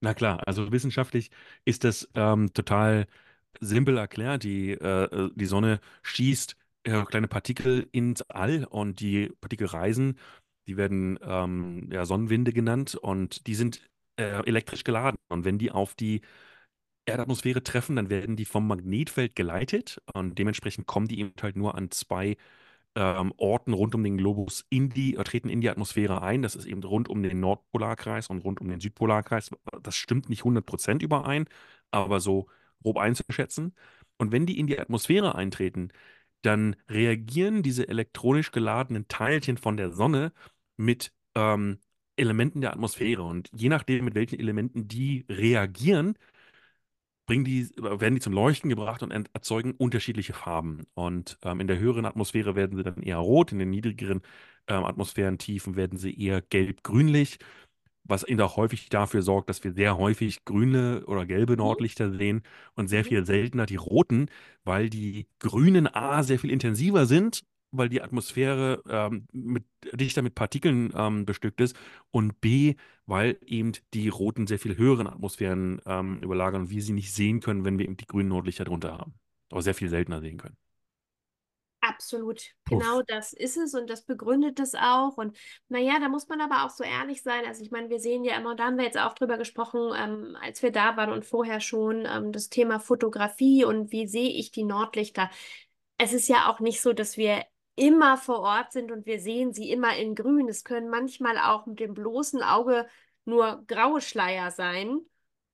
Na 0.00 0.14
klar, 0.14 0.46
also 0.46 0.72
wissenschaftlich 0.72 1.30
ist 1.64 1.84
das 1.84 2.08
ähm, 2.14 2.52
total 2.54 3.06
simpel 3.60 3.98
erklärt. 3.98 4.44
Die, 4.44 4.70
äh, 4.72 5.04
äh, 5.04 5.30
die 5.34 5.46
Sonne 5.46 5.80
schießt 6.02 6.56
äh, 6.84 7.02
kleine 7.04 7.28
Partikel 7.28 7.88
ins 7.92 8.22
All 8.22 8.64
und 8.64 9.00
die 9.00 9.30
Partikel 9.40 9.66
reisen. 9.66 10.18
Die 10.68 10.76
werden 10.76 11.18
ähm, 11.22 11.88
ja, 11.92 12.06
Sonnenwinde 12.06 12.52
genannt 12.52 12.94
und 12.94 13.46
die 13.46 13.54
sind 13.54 13.82
äh, 14.16 14.46
elektrisch 14.46 14.84
geladen. 14.84 15.18
Und 15.28 15.44
wenn 15.44 15.58
die 15.58 15.70
auf 15.70 15.94
die 15.94 16.22
Erdatmosphäre 17.06 17.62
treffen, 17.62 17.96
dann 17.96 18.10
werden 18.10 18.36
die 18.36 18.44
vom 18.44 18.66
Magnetfeld 18.66 19.34
geleitet 19.34 20.00
und 20.12 20.38
dementsprechend 20.38 20.86
kommen 20.86 21.08
die 21.08 21.20
eben 21.20 21.32
halt 21.42 21.56
nur 21.56 21.74
an 21.74 21.90
zwei 21.90 22.36
ähm, 22.96 23.32
Orten 23.36 23.72
rund 23.72 23.94
um 23.94 24.02
den 24.02 24.18
Globus 24.18 24.66
in 24.68 24.90
die, 24.90 25.16
äh, 25.16 25.24
treten 25.24 25.48
in 25.48 25.60
die 25.60 25.70
Atmosphäre 25.70 26.22
ein. 26.22 26.42
Das 26.42 26.56
ist 26.56 26.66
eben 26.66 26.82
rund 26.82 27.08
um 27.08 27.22
den 27.22 27.40
Nordpolarkreis 27.40 28.28
und 28.28 28.44
rund 28.44 28.60
um 28.60 28.68
den 28.68 28.80
Südpolarkreis. 28.80 29.50
Das 29.82 29.96
stimmt 29.96 30.28
nicht 30.28 30.44
100% 30.44 31.02
überein, 31.02 31.46
aber 31.90 32.20
so 32.20 32.48
grob 32.82 32.98
einzuschätzen. 32.98 33.74
Und 34.18 34.32
wenn 34.32 34.46
die 34.46 34.58
in 34.58 34.66
die 34.66 34.78
Atmosphäre 34.78 35.34
eintreten, 35.34 35.92
dann 36.42 36.76
reagieren 36.88 37.62
diese 37.62 37.88
elektronisch 37.88 38.50
geladenen 38.52 39.08
Teilchen 39.08 39.56
von 39.56 39.76
der 39.76 39.92
Sonne 39.92 40.32
mit 40.76 41.12
ähm, 41.34 41.78
Elementen 42.16 42.60
der 42.60 42.72
Atmosphäre. 42.72 43.22
Und 43.22 43.48
je 43.52 43.68
nachdem, 43.68 44.04
mit 44.04 44.14
welchen 44.14 44.38
Elementen 44.38 44.88
die 44.88 45.24
reagieren, 45.28 46.16
bringen 47.30 47.44
die, 47.44 47.68
werden 47.78 48.14
die 48.16 48.20
zum 48.20 48.32
Leuchten 48.32 48.68
gebracht 48.70 49.02
und 49.04 49.12
erzeugen 49.32 49.74
unterschiedliche 49.78 50.32
Farben. 50.32 50.86
Und 50.94 51.38
ähm, 51.44 51.60
in 51.60 51.68
der 51.68 51.78
höheren 51.78 52.04
Atmosphäre 52.04 52.56
werden 52.56 52.76
sie 52.76 52.82
dann 52.82 53.02
eher 53.02 53.18
rot, 53.18 53.52
in 53.52 53.60
den 53.60 53.70
niedrigeren 53.70 54.22
ähm, 54.66 54.84
Atmosphärentiefen 54.84 55.76
werden 55.76 55.96
sie 55.96 56.12
eher 56.20 56.42
gelb-grünlich, 56.42 57.38
was 58.04 58.24
eben 58.24 58.40
auch 58.40 58.56
häufig 58.56 58.88
dafür 58.88 59.22
sorgt, 59.22 59.48
dass 59.48 59.62
wir 59.64 59.72
sehr 59.72 59.96
häufig 59.98 60.44
grüne 60.44 61.04
oder 61.06 61.26
gelbe 61.26 61.56
Mhm. 61.56 61.56
Nordlichter 61.56 62.12
sehen 62.12 62.42
und 62.74 62.88
sehr 62.88 63.04
Mhm. 63.04 63.04
viel 63.04 63.24
seltener 63.26 63.66
die 63.66 63.76
roten, 63.76 64.26
weil 64.64 64.90
die 64.90 65.28
grünen 65.38 65.86
A 65.86 66.22
sehr 66.24 66.38
viel 66.40 66.50
intensiver 66.50 67.06
sind, 67.06 67.42
weil 67.72 67.88
die 67.88 68.02
Atmosphäre 68.02 68.82
ähm, 68.88 69.26
mit, 69.32 69.64
dichter 69.92 70.22
mit 70.22 70.34
Partikeln 70.34 70.92
ähm, 70.96 71.24
bestückt 71.24 71.60
ist 71.60 71.76
und 72.10 72.40
B, 72.40 72.74
weil 73.06 73.38
eben 73.44 73.72
die 73.94 74.08
roten 74.08 74.46
sehr 74.46 74.58
viel 74.58 74.76
höheren 74.76 75.06
Atmosphären 75.06 75.80
ähm, 75.86 76.20
überlagern 76.22 76.62
und 76.62 76.70
wir 76.70 76.82
sie 76.82 76.92
nicht 76.92 77.12
sehen 77.12 77.40
können, 77.40 77.64
wenn 77.64 77.78
wir 77.78 77.84
eben 77.86 77.96
die 77.96 78.06
grünen 78.06 78.28
Nordlichter 78.28 78.64
drunter 78.64 78.98
haben. 78.98 79.14
Aber 79.50 79.62
sehr 79.62 79.74
viel 79.74 79.88
seltener 79.88 80.20
sehen 80.20 80.38
können. 80.38 80.56
Absolut, 81.82 82.42
Puff. 82.66 82.78
genau 82.78 83.00
das 83.02 83.32
ist 83.32 83.56
es 83.56 83.74
und 83.74 83.88
das 83.88 84.02
begründet 84.02 84.60
es 84.60 84.74
auch. 84.74 85.16
Und 85.16 85.36
naja, 85.68 85.98
da 85.98 86.10
muss 86.10 86.28
man 86.28 86.40
aber 86.42 86.64
auch 86.64 86.70
so 86.70 86.84
ehrlich 86.84 87.22
sein. 87.22 87.46
Also 87.46 87.62
ich 87.62 87.70
meine, 87.70 87.88
wir 87.88 88.00
sehen 88.00 88.22
ja 88.22 88.36
immer, 88.36 88.54
da 88.54 88.66
haben 88.66 88.76
wir 88.76 88.84
jetzt 88.84 88.98
auch 88.98 89.14
drüber 89.14 89.38
gesprochen, 89.38 89.90
ähm, 89.96 90.36
als 90.42 90.62
wir 90.62 90.72
da 90.72 90.96
waren 90.98 91.10
und 91.10 91.24
vorher 91.24 91.60
schon, 91.60 92.04
ähm, 92.06 92.32
das 92.32 92.50
Thema 92.50 92.80
Fotografie 92.80 93.64
und 93.64 93.92
wie 93.92 94.06
sehe 94.06 94.28
ich 94.30 94.50
die 94.50 94.64
Nordlichter. 94.64 95.30
Es 95.96 96.12
ist 96.12 96.28
ja 96.28 96.50
auch 96.50 96.60
nicht 96.60 96.82
so, 96.82 96.92
dass 96.92 97.16
wir 97.16 97.44
immer 97.76 98.16
vor 98.18 98.40
Ort 98.40 98.72
sind 98.72 98.90
und 98.92 99.06
wir 99.06 99.20
sehen 99.20 99.52
sie 99.54 99.70
immer 99.70 99.96
in 99.96 100.14
grün. 100.14 100.48
Es 100.48 100.64
können 100.64 100.88
manchmal 100.90 101.38
auch 101.38 101.66
mit 101.66 101.80
dem 101.80 101.94
bloßen 101.94 102.42
Auge 102.42 102.88
nur 103.24 103.64
graue 103.66 104.00
Schleier 104.00 104.50
sein. 104.50 105.00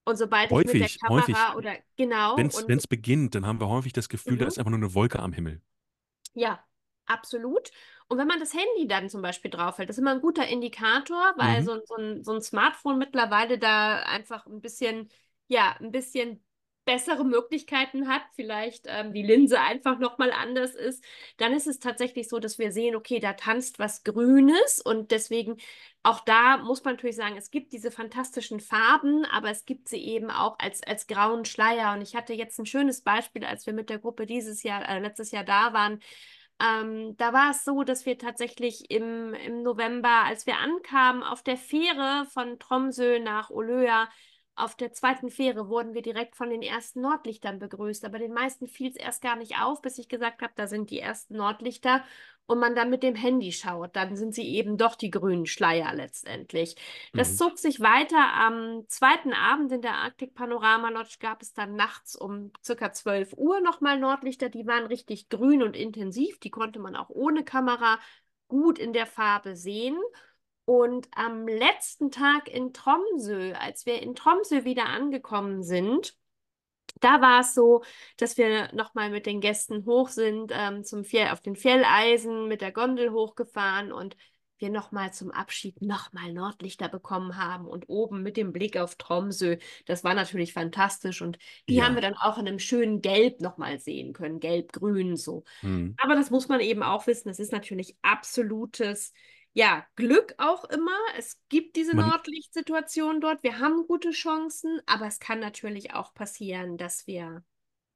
Und 0.05 0.17
sobald 0.17 0.53
ich 0.53 0.65
mit 0.65 0.81
der 0.81 0.89
Häufig, 0.89 1.01
Kamera 1.03 1.09
häufig. 1.09 1.57
oder 1.57 1.77
genau 1.97 2.47
Wenn 2.67 2.79
es 2.79 2.87
beginnt, 2.89 3.35
dann 3.35 3.47
haben 3.47 3.61
wir 3.61 3.69
häufig 3.69 3.93
das 3.93 4.09
Gefühl, 4.09 4.39
da 4.39 4.47
Mhm. 4.47 4.49
ist 4.49 4.59
einfach 4.59 4.71
nur 4.71 4.79
eine 4.79 4.95
Wolke 4.95 5.21
am 5.21 5.33
Himmel. 5.33 5.63
Ja, 6.35 6.63
absolut. 7.07 7.71
Und 8.09 8.19
wenn 8.19 8.27
man 8.27 8.39
das 8.41 8.53
Handy 8.55 8.87
dann 8.87 9.09
zum 9.09 9.23
Beispiel 9.23 9.51
draufhält, 9.51 9.89
das 9.89 9.97
ist 9.97 10.01
immer 10.01 10.13
ein 10.13 10.21
guter 10.21 10.47
Indikator, 10.47 11.35
weil 11.37 11.63
Mhm. 11.63 11.65
so, 11.65 11.81
so 11.85 11.97
ein, 11.97 12.23
so 12.25 12.33
ein 12.35 12.43
Smartphone 12.43 12.99
mittlerweile 12.99 13.59
da 13.59 13.99
einfach 14.03 14.47
ein 14.47 14.61
bisschen, 14.61 15.09
ja, 15.49 15.77
ein 15.81 15.91
bisschen 15.91 16.45
bessere 16.87 17.25
Möglichkeiten 17.25 18.09
hat, 18.09 18.23
vielleicht 18.35 18.87
ähm, 18.89 19.13
die 19.13 19.23
Linse 19.23 19.61
einfach 19.61 19.99
nochmal 19.99 20.33
anders 20.33 20.75
ist, 20.75 21.05
dann 21.37 21.53
ist 21.53 21.67
es 21.67 21.79
tatsächlich 21.81 22.29
so, 22.29 22.39
dass 22.39 22.59
wir 22.59 22.73
sehen, 22.73 22.97
okay, 22.97 23.21
da 23.21 23.35
tanzt 23.35 23.79
was 23.79 24.05
Grünes 24.05 24.81
und 24.81 25.11
deswegen 25.11 25.59
auch 26.07 26.21
da 26.21 26.59
muss 26.59 26.85
man 26.85 26.95
natürlich 26.95 27.17
sagen, 27.17 27.37
es 27.37 27.51
gibt 27.51 27.73
diese 27.73 27.91
fantastischen 27.91 28.61
Farben, 28.61 29.25
aber 29.25 29.51
es 29.51 29.65
gibt 29.65 29.89
sie 29.89 29.99
eben 29.99 30.31
auch 30.31 30.57
als, 30.61 30.81
als 30.85 31.09
grauen 31.09 31.45
Schleier. 31.45 31.95
Und 31.95 32.01
ich 32.01 32.15
hatte 32.15 32.33
jetzt 32.33 32.61
ein 32.61 32.67
schönes 32.67 33.01
Beispiel, 33.03 33.45
als 33.45 33.67
wir 33.67 33.73
mit 33.73 33.91
der 33.91 33.99
Gruppe 33.99 34.25
dieses 34.25 34.63
Jahr, 34.63 34.89
äh, 34.89 35.01
letztes 35.01 35.33
Jahr 35.33 35.43
da 35.43 35.73
waren. 35.73 35.99
Ähm, 36.61 37.17
da 37.17 37.33
war 37.33 37.51
es 37.51 37.65
so, 37.65 37.83
dass 37.83 38.07
wir 38.07 38.19
tatsächlich 38.19 38.91
im, 38.91 39.35
im 39.35 39.63
November, 39.63 40.25
als 40.27 40.47
wir 40.47 40.59
ankamen, 40.59 41.25
auf 41.25 41.43
der 41.43 41.57
Fähre 41.57 42.27
von 42.33 42.61
Tromsø 42.61 43.19
nach 43.19 43.51
Oløya, 43.51 44.09
auf 44.57 44.75
der 44.77 44.93
zweiten 44.93 45.31
Fähre 45.31 45.69
wurden 45.69 45.95
wir 45.95 46.03
direkt 46.03 46.37
von 46.37 46.51
den 46.51 46.63
ersten 46.63 47.01
Nordlichtern 47.03 47.59
begrüßt. 47.59 48.05
Aber 48.05 48.19
den 48.19 48.33
meisten 48.33 48.67
fiel 48.67 48.91
es 48.91 48.97
erst 48.97 49.23
gar 49.23 49.37
nicht 49.37 49.59
auf, 49.61 49.83
bis 49.83 49.99
ich 49.99 50.09
gesagt 50.09 50.43
habe, 50.43 50.53
da 50.57 50.67
sind 50.67 50.91
die 50.91 51.01
ersten 51.01 51.37
Nordlichter. 51.37 52.05
Und 52.49 52.61
man 52.61 52.77
dann 52.77 52.91
mit 52.91 53.03
dem 53.03 53.17
Handy 53.17 53.51
schaut, 53.51 53.97
dann 53.97 54.15
sind 54.17 54.33
sie 54.33 54.47
eben 54.55 54.77
doch 54.79 54.95
die 54.95 55.11
grünen 55.11 55.47
Schleier 55.47 55.93
letztendlich. 55.95 56.77
Das 57.17 57.33
Mhm. 57.33 57.37
zog 57.37 57.59
sich 57.59 57.81
weiter. 57.81 58.19
Am 58.35 58.85
zweiten 58.89 59.33
Abend 59.33 59.73
in 59.73 59.83
der 59.83 59.95
Arctic 59.97 60.33
Panorama 60.35 60.91
Lodge 60.91 61.17
gab 61.19 61.43
es 61.43 61.53
dann 61.55 61.75
nachts 61.75 62.15
um 62.15 62.53
circa 62.65 62.93
12 62.93 63.33
Uhr 63.37 63.61
nochmal 63.61 63.99
Nordlichter. 63.99 64.49
Die 64.49 64.67
waren 64.67 64.87
richtig 64.87 65.29
grün 65.29 65.63
und 65.63 65.75
intensiv. 65.77 66.39
Die 66.39 66.51
konnte 66.51 66.79
man 66.79 66.95
auch 66.95 67.11
ohne 67.11 67.45
Kamera 67.45 67.99
gut 68.49 68.79
in 68.79 68.93
der 68.93 69.07
Farbe 69.07 69.57
sehen. 69.57 69.99
Und 70.67 71.09
am 71.15 71.47
letzten 71.49 72.11
Tag 72.11 72.49
in 72.49 72.73
Tromsø, 72.75 73.53
als 73.55 73.87
wir 73.87 74.03
in 74.03 74.15
Tromsø 74.15 74.65
wieder 74.65 74.87
angekommen 74.87 75.63
sind, 75.63 76.15
da 77.01 77.21
war 77.21 77.41
es 77.41 77.55
so, 77.55 77.85
dass 78.17 78.37
wir 78.37 78.73
nochmal 78.75 79.11
mit 79.11 79.27
den 79.27 79.41
Gästen 79.41 79.85
hoch 79.87 80.09
sind, 80.09 80.51
ähm, 80.55 80.83
zum 80.83 81.05
Fjell, 81.05 81.29
auf 81.31 81.41
den 81.41 81.57
Fjelleisen 81.57 82.49
mit 82.49 82.63
der 82.63 82.73
Gondel 82.73 83.13
hochgefahren 83.13 83.93
und 83.93 84.17
wir 84.59 84.71
nochmal 84.71 85.13
zum 85.13 85.31
Abschied 85.31 85.83
nochmal 85.83 86.33
Nordlichter 86.33 86.89
bekommen 86.89 87.37
haben 87.37 87.67
und 87.67 87.89
oben 87.89 88.23
mit 88.23 88.37
dem 88.39 88.53
Blick 88.53 88.79
auf 88.79 88.97
Tromsø. 88.97 89.59
Das 89.85 90.03
war 90.03 90.15
natürlich 90.15 90.53
fantastisch 90.55 91.21
und 91.23 91.39
die 91.69 91.83
haben 91.83 91.95
wir 91.95 92.03
Ja. 92.03 92.11
dann 92.11 92.19
auch 92.19 92.39
in 92.39 92.49
einem 92.49 92.59
schönen 92.59 93.03
Gelb 93.03 93.41
nochmal 93.41 93.79
sehen 93.79 94.15
können, 94.15 94.41
gelb-grün 94.41 95.17
so. 95.17 95.45
Mhm. 95.61 95.95
Aber 95.99 96.15
das 96.15 96.31
muss 96.31 96.49
man 96.49 96.61
eben 96.61 96.83
auch 96.83 97.07
wissen, 97.07 97.29
das 97.29 97.39
ist 97.39 97.53
natürlich 97.53 97.97
absolutes, 98.03 99.13
ja, 99.57 99.87
Glück 99.97 100.35
auch 100.39 100.65
immer. 100.67 100.93
Es 101.19 101.39
gibt 101.49 101.77
diese 101.77 101.95
Man, 101.95 102.13
Nordlichtsituation 102.13 103.21
dort, 103.21 103.43
wir 103.43 103.59
haben 103.59 103.87
gute 103.87 104.11
Chancen, 104.13 104.81
aber 104.87 105.07
es 105.07 105.19
kann 105.21 105.41
natürlich 105.41 105.95
auch 105.95 106.15
passieren, 106.15 106.77
dass 106.79 107.07
wir 107.07 107.45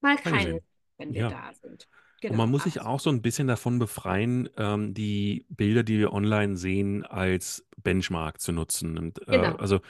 mal 0.00 0.16
keine 0.18 0.60
wenn 0.98 1.14
wir 1.14 1.24
Ja. 1.24 1.28
da 1.28 1.52
sind. 1.54 1.88
Und 2.28 2.36
Genau, 2.36 2.38
man 2.38 2.50
muss 2.50 2.64
sich 2.64 2.80
auch 2.80 3.00
so 3.00 3.10
ein 3.10 3.22
bisschen 3.22 3.48
davon 3.48 3.78
befreien, 3.78 4.48
ähm, 4.56 4.94
die 4.94 5.46
Bilder, 5.50 5.82
die 5.82 5.98
wir 5.98 6.12
online 6.12 6.56
sehen, 6.56 7.04
als 7.04 7.66
Benchmark 7.82 8.40
zu 8.40 8.52
nutzen. 8.52 8.98
Und 8.98 9.26
äh, 9.28 9.30
Genau. 9.30 9.56
also, 9.58 9.80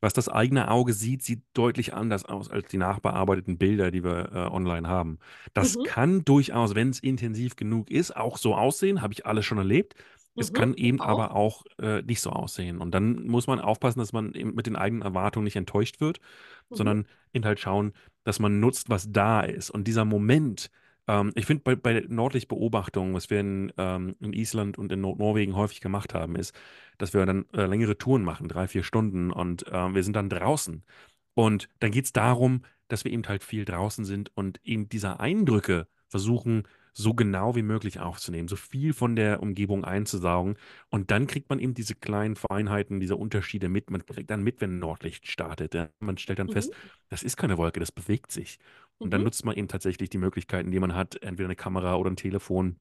was 0.00 0.12
das 0.14 0.28
eigene 0.28 0.70
Auge 0.70 0.92
sieht, 0.92 1.22
sieht 1.24 1.42
deutlich 1.54 1.94
anders 1.94 2.24
aus 2.24 2.50
als 2.50 2.68
die 2.68 2.78
nachbearbeiteten 2.78 3.58
Bilder, 3.58 3.90
die 3.90 4.04
wir 4.04 4.30
äh, 4.32 4.38
online 4.54 4.88
haben. 4.88 5.18
Das 5.54 5.78
Mhm. 5.78 5.84
kann 5.84 6.24
durchaus, 6.24 6.74
wenn 6.76 6.90
es 6.90 7.00
intensiv 7.00 7.56
genug 7.56 7.90
ist, 7.90 8.16
auch 8.16 8.38
so 8.38 8.54
aussehen, 8.54 9.02
habe 9.02 9.12
ich 9.14 9.26
alles 9.26 9.44
schon 9.46 9.58
erlebt. 9.58 9.94
Es 10.38 10.50
Mhm. 10.52 10.54
kann 10.56 10.74
eben 10.74 11.00
auch. 11.00 11.06
aber 11.08 11.34
auch 11.34 11.64
äh, 11.80 12.02
nicht 12.02 12.20
so 12.20 12.30
aussehen. 12.30 12.78
Und 12.78 12.92
dann 12.92 13.26
muss 13.26 13.46
man 13.46 13.60
aufpassen, 13.60 13.98
dass 14.00 14.12
man 14.12 14.30
mit 14.32 14.66
den 14.66 14.76
eigenen 14.76 15.02
Erwartungen 15.02 15.44
nicht 15.44 15.56
enttäuscht 15.56 16.00
wird, 16.00 16.20
Mhm. 16.70 16.76
sondern 16.76 17.06
eben 17.32 17.44
halt 17.44 17.60
schauen, 17.60 17.92
dass 18.24 18.38
man 18.40 18.60
nutzt, 18.60 18.88
was 18.90 19.10
da 19.12 19.40
ist. 19.40 19.70
Und 19.70 19.84
dieser 19.88 20.04
Moment, 20.04 20.70
ähm, 21.08 21.32
ich 21.34 21.46
finde 21.46 21.62
bei, 21.64 21.76
bei 21.76 22.04
Nordlichtbeobachtungen, 22.08 23.14
was 23.14 23.30
wir 23.30 23.40
in, 23.40 23.72
ähm, 23.78 24.16
in 24.20 24.32
Island 24.32 24.78
und 24.78 24.92
in 24.92 25.00
Nord 25.00 25.18
Norwegen 25.18 25.56
häufig 25.56 25.80
gemacht 25.80 26.14
haben, 26.14 26.36
ist, 26.36 26.54
dass 26.98 27.14
wir 27.14 27.24
dann 27.26 27.46
äh, 27.52 27.66
längere 27.66 27.96
Touren 27.98 28.22
machen, 28.22 28.48
drei, 28.48 28.68
vier 28.68 28.82
Stunden 28.82 29.30
und 29.30 29.66
äh, 29.68 29.94
wir 29.94 30.02
sind 30.02 30.14
dann 30.16 30.28
draußen. 30.28 30.82
Und 31.34 31.68
dann 31.80 31.90
geht 31.92 32.04
es 32.06 32.12
darum, 32.12 32.62
dass 32.88 33.04
wir 33.04 33.12
eben 33.12 33.22
halt 33.28 33.44
viel 33.44 33.64
draußen 33.64 34.04
sind 34.04 34.30
und 34.36 34.60
eben 34.64 34.88
diese 34.88 35.20
Eindrücke 35.20 35.86
versuchen, 36.08 36.64
so 37.00 37.14
genau 37.14 37.54
wie 37.54 37.62
möglich 37.62 38.00
aufzunehmen, 38.00 38.48
so 38.48 38.56
viel 38.56 38.92
von 38.92 39.14
der 39.14 39.40
Umgebung 39.42 39.84
einzusaugen. 39.84 40.56
Und 40.90 41.10
dann 41.12 41.26
kriegt 41.28 41.48
man 41.48 41.60
eben 41.60 41.74
diese 41.74 41.94
kleinen 41.94 42.34
Feinheiten, 42.36 42.98
diese 43.00 43.16
Unterschiede 43.16 43.68
mit. 43.68 43.90
Man 43.90 44.04
kriegt 44.04 44.30
dann 44.30 44.42
mit, 44.42 44.60
wenn 44.60 44.78
Nordlicht 44.80 45.28
startet. 45.28 45.74
Ja. 45.74 45.90
Man 46.00 46.18
stellt 46.18 46.40
dann 46.40 46.48
Mhm. 46.48 46.52
fest, 46.52 46.74
das 47.08 47.22
ist 47.22 47.36
keine 47.36 47.56
Wolke, 47.56 47.78
das 47.80 47.92
bewegt 47.92 48.32
sich. 48.32 48.58
Und 48.98 49.12
dann 49.12 49.22
Mhm. 49.22 49.24
nutzt 49.24 49.44
man 49.44 49.56
eben 49.56 49.68
tatsächlich 49.68 50.10
die 50.10 50.18
Möglichkeiten, 50.18 50.72
die 50.72 50.80
man 50.80 50.94
hat, 50.94 51.22
entweder 51.22 51.46
eine 51.46 51.56
Kamera 51.56 51.94
oder 51.94 52.10
ein 52.10 52.16
Telefon, 52.16 52.80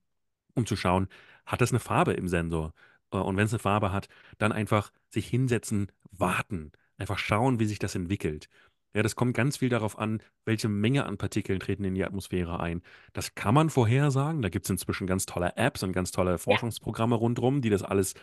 um 0.55 0.65
zu 0.65 0.75
schauen, 0.75 1.07
hat 1.45 1.61
das 1.61 1.71
eine 1.71 1.79
Farbe 1.79 2.13
im 2.13 2.27
Sensor? 2.27 2.73
Äh, 3.11 3.17
Und 3.17 3.37
wenn 3.37 3.45
es 3.45 3.53
eine 3.53 3.59
Farbe 3.59 3.91
hat, 3.91 4.07
dann 4.37 4.51
einfach 4.51 4.91
sich 5.09 5.27
hinsetzen, 5.27 5.91
warten, 6.11 6.71
einfach 6.97 7.19
schauen, 7.19 7.59
wie 7.59 7.65
sich 7.65 7.79
das 7.79 7.95
entwickelt. 7.95 8.49
Ja, 8.97 9.03
das 9.03 9.15
kommt 9.15 9.35
ganz 9.35 9.57
viel 9.57 9.69
darauf 9.69 9.99
an, 9.99 10.23
welche 10.43 10.69
Menge 10.69 11.05
an 11.05 11.19
Partikeln 11.19 11.59
treten 11.59 11.83
in 11.83 11.93
die 11.93 12.03
Atmosphäre 12.03 12.59
ein. 12.59 12.81
Das 13.13 13.35
kann 13.35 13.53
man 13.53 13.69
vorhersagen. 13.69 14.41
Da 14.41 14.49
gibt 14.49 14.65
es 14.65 14.71
inzwischen 14.71 15.05
ganz 15.05 15.27
tolle 15.27 15.55
Apps 15.55 15.83
und 15.83 15.93
ganz 15.93 16.11
tolle 16.11 16.39
Forschungsprogramme 16.39 17.13
rundherum, 17.13 17.61
die 17.61 17.69
das 17.69 17.83
alles 17.83 18.15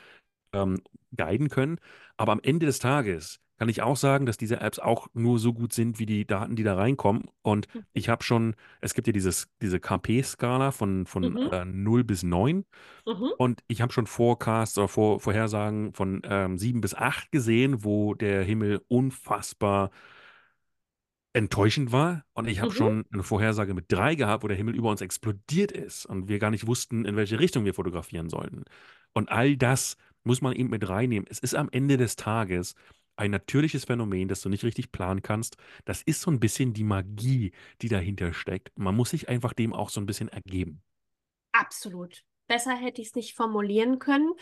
ähm, 0.52 0.80
guiden 1.16 1.48
können. 1.48 1.78
Aber 2.16 2.32
am 2.32 2.40
Ende 2.42 2.66
des 2.66 2.80
Tages 2.80 3.38
kann 3.56 3.68
ich 3.68 3.82
auch 3.82 3.96
sagen, 3.96 4.26
dass 4.26 4.37
diese 4.37 4.60
Apps 4.60 4.80
auch 4.80 5.06
nur 5.14 5.38
so 5.38 5.52
gut 5.52 5.72
sind, 5.72 6.00
wie 6.00 6.06
die 6.06 6.26
Daten, 6.26 6.56
die 6.56 6.64
da 6.64 6.74
reinkommen. 6.74 7.26
Und 7.42 7.72
Mhm. 7.72 7.84
ich 7.92 8.08
habe 8.08 8.24
schon, 8.24 8.56
es 8.80 8.94
gibt 8.94 9.06
ja 9.06 9.12
dieses, 9.12 9.46
diese 9.62 9.78
KP-Skala 9.78 10.72
von, 10.72 11.06
von 11.06 11.34
Mhm. 11.34 11.48
äh, 11.52 11.64
0 11.64 12.02
bis 12.02 12.24
9. 12.24 12.64
Mhm. 13.06 13.30
Und 13.38 13.62
ich 13.68 13.80
habe 13.80 13.92
schon 13.92 14.08
Forecasts 14.08 14.76
oder 14.76 14.88
Vor 14.88 15.20
Vorhersagen 15.20 15.92
von 15.92 16.20
ähm, 16.24 16.58
7 16.58 16.80
bis 16.80 16.94
8 16.96 17.30
gesehen, 17.30 17.84
wo 17.84 18.14
der 18.14 18.42
Himmel 18.42 18.82
unfassbar 18.88 19.90
enttäuschend 21.34 21.92
war. 21.92 22.24
Und 22.34 22.48
ich 22.48 22.60
habe 22.60 22.72
Mhm. 22.72 22.74
schon 22.74 23.06
eine 23.12 23.24
Vorhersage 23.24 23.74
mit 23.74 23.86
3 23.92 24.16
gehabt, 24.16 24.44
wo 24.44 24.48
der 24.48 24.56
Himmel 24.56 24.76
über 24.76 24.90
uns 24.90 25.02
explodiert 25.02 25.72
ist 25.72 26.06
und 26.06 26.28
wir 26.28 26.38
gar 26.40 26.50
nicht 26.50 26.66
wussten, 26.68 27.04
in 27.06 27.16
welche 27.16 27.40
Richtung 27.40 27.64
wir 27.66 27.74
fotografieren 27.74 28.30
sollten. 28.30 28.64
Und 29.14 29.30
all 29.30 29.56
das 29.56 29.96
muss 30.24 30.42
man 30.42 30.54
eben 30.54 30.70
mit 30.70 30.88
reinnehmen. 30.88 31.26
Es 31.30 31.40
ist 31.40 31.54
am 31.54 31.68
Ende 31.72 31.98
des 31.98 32.16
Tages 32.16 32.74
ein 33.16 33.30
natürliches 33.32 33.84
Phänomen, 33.84 34.28
das 34.28 34.40
du 34.42 34.48
nicht 34.48 34.64
richtig 34.64 34.92
planen 34.92 35.22
kannst. 35.22 35.56
Das 35.84 36.02
ist 36.02 36.22
so 36.22 36.30
ein 36.32 36.40
bisschen 36.40 36.72
die 36.74 36.84
Magie, 36.84 37.52
die 37.82 37.88
dahinter 37.88 38.32
steckt. 38.32 38.76
Man 38.78 38.96
muss 38.96 39.10
sich 39.10 39.28
einfach 39.28 39.52
dem 39.52 39.72
auch 39.74 39.90
so 39.90 40.00
ein 40.00 40.06
bisschen 40.06 40.28
ergeben. 40.28 40.82
Absolut. 41.52 42.24
Besser 42.46 42.74
hätte 42.76 43.00
ich 43.00 43.08
es 43.08 43.14
nicht 43.14 43.34
formulieren 43.34 43.98
können. 43.98 44.32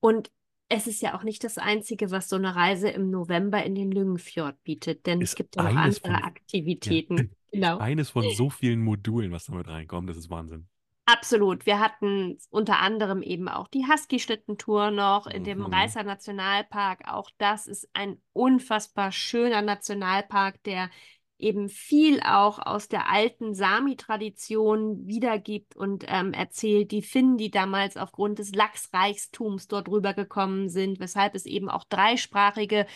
Und 0.00 0.30
es 0.68 0.86
ist 0.86 1.00
ja 1.02 1.16
auch 1.16 1.22
nicht 1.22 1.44
das 1.44 1.56
Einzige, 1.58 2.10
was 2.10 2.28
so 2.28 2.36
eine 2.36 2.54
Reise 2.54 2.88
im 2.90 3.10
November 3.10 3.62
in 3.64 3.74
den 3.74 3.90
Lyngenfjord 3.90 4.62
bietet, 4.64 5.06
denn 5.06 5.22
es 5.22 5.30
Ist 5.30 5.36
gibt 5.36 5.56
ja 5.56 5.62
noch 5.62 5.74
andere 5.74 5.92
von- 6.00 6.14
Aktivitäten. 6.14 7.30
Genau. 7.50 7.78
Eines 7.78 8.10
von 8.10 8.28
so 8.34 8.50
vielen 8.50 8.82
Modulen, 8.82 9.32
was 9.32 9.46
damit 9.46 9.68
reinkommt, 9.68 10.10
das 10.10 10.18
ist 10.18 10.28
Wahnsinn. 10.28 10.68
Absolut. 11.06 11.64
Wir 11.64 11.80
hatten 11.80 12.36
unter 12.50 12.78
anderem 12.80 13.22
eben 13.22 13.48
auch 13.48 13.68
die 13.68 13.86
Husky-Schlittentour 13.86 14.90
noch 14.90 15.26
in 15.26 15.44
dem 15.44 15.60
Mhm. 15.60 15.72
Reißer 15.72 16.02
Nationalpark. 16.02 17.08
Auch 17.08 17.30
das 17.38 17.66
ist 17.66 17.88
ein 17.94 18.20
unfassbar 18.34 19.12
schöner 19.12 19.62
Nationalpark, 19.62 20.62
der 20.64 20.90
eben 21.38 21.68
viel 21.68 22.20
auch 22.20 22.58
aus 22.58 22.88
der 22.88 23.10
alten 23.10 23.54
Sami-Tradition 23.54 25.06
wiedergibt 25.06 25.76
und 25.76 26.04
ähm, 26.08 26.32
erzählt, 26.32 26.90
die 26.90 27.02
Finnen, 27.02 27.36
die 27.36 27.50
damals 27.50 27.96
aufgrund 27.96 28.38
des 28.40 28.54
Lachsreichtums 28.54 29.68
dort 29.68 29.88
rübergekommen 29.88 30.68
sind, 30.68 30.98
weshalb 31.00 31.34
es 31.34 31.46
eben 31.46 31.68
auch 31.68 31.84
dreisprachige 31.84 32.86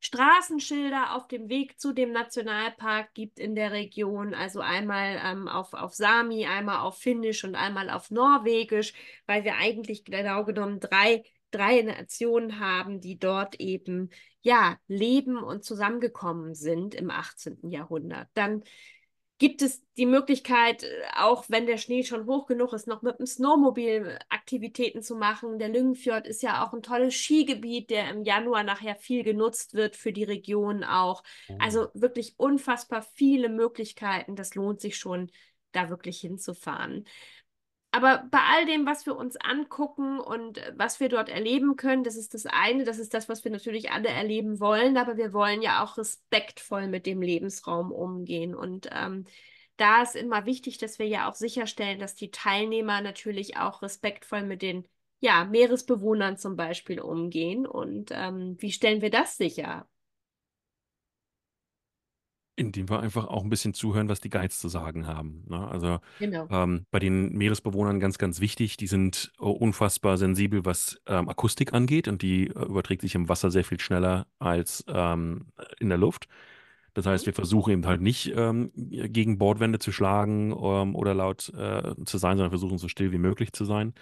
Straßenschilder 0.00 1.14
auf 1.14 1.28
dem 1.28 1.48
Weg 1.48 1.80
zu 1.80 1.94
dem 1.94 2.12
Nationalpark 2.12 3.14
gibt 3.14 3.38
in 3.38 3.54
der 3.54 3.72
Region. 3.72 4.34
Also 4.34 4.60
einmal 4.60 5.18
ähm, 5.24 5.48
auf, 5.48 5.72
auf 5.72 5.94
Sami, 5.94 6.44
einmal 6.44 6.80
auf 6.80 6.98
Finnisch 6.98 7.42
und 7.44 7.54
einmal 7.54 7.88
auf 7.88 8.10
Norwegisch, 8.10 8.92
weil 9.26 9.44
wir 9.44 9.56
eigentlich 9.56 10.04
genau 10.04 10.44
genommen 10.44 10.78
drei, 10.78 11.22
drei 11.50 11.80
Nationen 11.80 12.60
haben, 12.60 13.00
die 13.00 13.18
dort 13.18 13.60
eben 13.60 14.10
ja 14.44 14.78
leben 14.86 15.38
und 15.38 15.64
zusammengekommen 15.64 16.54
sind 16.54 16.94
im 16.94 17.10
18. 17.10 17.70
Jahrhundert. 17.70 18.28
Dann 18.34 18.62
gibt 19.38 19.62
es 19.62 19.82
die 19.96 20.06
Möglichkeit, 20.06 20.84
äh, 20.84 20.88
auch 21.16 21.46
wenn 21.48 21.66
der 21.66 21.78
Schnee 21.78 22.04
schon 22.04 22.26
hoch 22.26 22.46
genug 22.46 22.72
ist, 22.72 22.86
noch 22.86 23.02
mit 23.02 23.18
dem 23.18 23.26
Snowmobil 23.26 24.18
Aktivitäten 24.28 25.02
zu 25.02 25.16
machen. 25.16 25.58
Der 25.58 25.70
Lyngenfjord 25.70 26.26
ist 26.26 26.42
ja 26.42 26.64
auch 26.64 26.72
ein 26.72 26.82
tolles 26.82 27.14
Skigebiet, 27.14 27.90
der 27.90 28.10
im 28.10 28.22
Januar 28.22 28.62
nachher 28.62 28.94
viel 28.96 29.24
genutzt 29.24 29.74
wird 29.74 29.96
für 29.96 30.12
die 30.12 30.24
Region 30.24 30.84
auch. 30.84 31.24
Also 31.58 31.88
wirklich 31.94 32.34
unfassbar 32.36 33.02
viele 33.02 33.48
Möglichkeiten. 33.48 34.36
Das 34.36 34.54
lohnt 34.54 34.80
sich 34.80 34.96
schon, 34.96 35.30
da 35.72 35.90
wirklich 35.90 36.20
hinzufahren. 36.20 37.04
Aber 37.94 38.24
bei 38.28 38.40
all 38.40 38.66
dem, 38.66 38.86
was 38.86 39.06
wir 39.06 39.14
uns 39.14 39.36
angucken 39.36 40.18
und 40.18 40.58
äh, 40.58 40.72
was 40.74 40.98
wir 40.98 41.08
dort 41.08 41.28
erleben 41.28 41.76
können, 41.76 42.02
das 42.02 42.16
ist 42.16 42.34
das 42.34 42.44
eine, 42.44 42.82
das 42.82 42.98
ist 42.98 43.14
das, 43.14 43.28
was 43.28 43.44
wir 43.44 43.52
natürlich 43.52 43.92
alle 43.92 44.08
erleben 44.08 44.58
wollen, 44.58 44.96
aber 44.96 45.16
wir 45.16 45.32
wollen 45.32 45.62
ja 45.62 45.80
auch 45.84 45.96
respektvoll 45.96 46.88
mit 46.88 47.06
dem 47.06 47.22
Lebensraum 47.22 47.92
umgehen. 47.92 48.56
Und 48.56 48.88
ähm, 48.90 49.26
da 49.76 50.02
ist 50.02 50.16
immer 50.16 50.44
wichtig, 50.44 50.78
dass 50.78 50.98
wir 50.98 51.06
ja 51.06 51.30
auch 51.30 51.36
sicherstellen, 51.36 52.00
dass 52.00 52.16
die 52.16 52.32
Teilnehmer 52.32 53.00
natürlich 53.00 53.58
auch 53.58 53.80
respektvoll 53.80 54.42
mit 54.42 54.62
den 54.62 54.88
ja, 55.20 55.44
Meeresbewohnern 55.44 56.36
zum 56.36 56.56
Beispiel 56.56 57.00
umgehen. 57.00 57.64
Und 57.64 58.10
ähm, 58.12 58.56
wie 58.58 58.72
stellen 58.72 59.02
wir 59.02 59.10
das 59.10 59.36
sicher? 59.36 59.86
Indem 62.56 62.88
wir 62.88 63.00
einfach 63.00 63.26
auch 63.26 63.42
ein 63.42 63.50
bisschen 63.50 63.74
zuhören, 63.74 64.08
was 64.08 64.20
die 64.20 64.30
Guides 64.30 64.60
zu 64.60 64.68
sagen 64.68 65.06
haben. 65.08 65.44
Ne? 65.48 65.66
Also 65.68 65.98
Genau. 66.18 66.46
ähm, 66.50 66.86
bei 66.92 67.00
den 67.00 67.32
Meeresbewohnern 67.32 67.98
ganz, 67.98 68.16
ganz 68.16 68.40
wichtig, 68.40 68.76
die 68.76 68.86
sind 68.86 69.32
äh, 69.40 69.42
unfassbar 69.44 70.18
sensibel, 70.18 70.64
was 70.64 71.00
ähm, 71.06 71.28
Akustik 71.28 71.72
angeht 71.72 72.06
und 72.06 72.22
die 72.22 72.46
äh, 72.48 72.64
überträgt 72.64 73.02
sich 73.02 73.16
im 73.16 73.28
Wasser 73.28 73.50
sehr 73.50 73.64
viel 73.64 73.80
schneller 73.80 74.26
als 74.38 74.84
ähm, 74.86 75.46
in 75.80 75.88
der 75.88 75.98
Luft. 75.98 76.28
Das 76.94 77.06
heißt, 77.06 77.26
wir 77.26 77.32
versuchen 77.34 77.72
eben 77.72 77.86
halt 77.86 78.00
nicht 78.00 78.32
ähm, 78.36 78.70
gegen 78.76 79.36
Bordwände 79.38 79.80
zu 79.80 79.90
schlagen 79.90 80.52
ähm, 80.52 80.94
oder 80.94 81.12
laut 81.12 81.48
äh, 81.56 81.94
zu 82.04 82.18
sein, 82.18 82.36
sondern 82.36 82.50
versuchen 82.50 82.78
so 82.78 82.86
still 82.88 83.10
wie 83.10 83.18
möglich 83.18 83.52
zu 83.52 83.64
sein. 83.64 83.94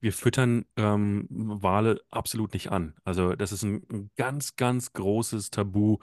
Wir 0.00 0.12
füttern 0.12 0.66
ähm, 0.76 1.26
Wale 1.30 2.00
absolut 2.10 2.52
nicht 2.52 2.70
an. 2.70 2.94
Also 3.04 3.34
das 3.34 3.52
ist 3.52 3.62
ein, 3.62 3.82
ein 3.90 4.10
ganz, 4.16 4.56
ganz 4.56 4.92
großes 4.92 5.50
Tabu 5.50 5.98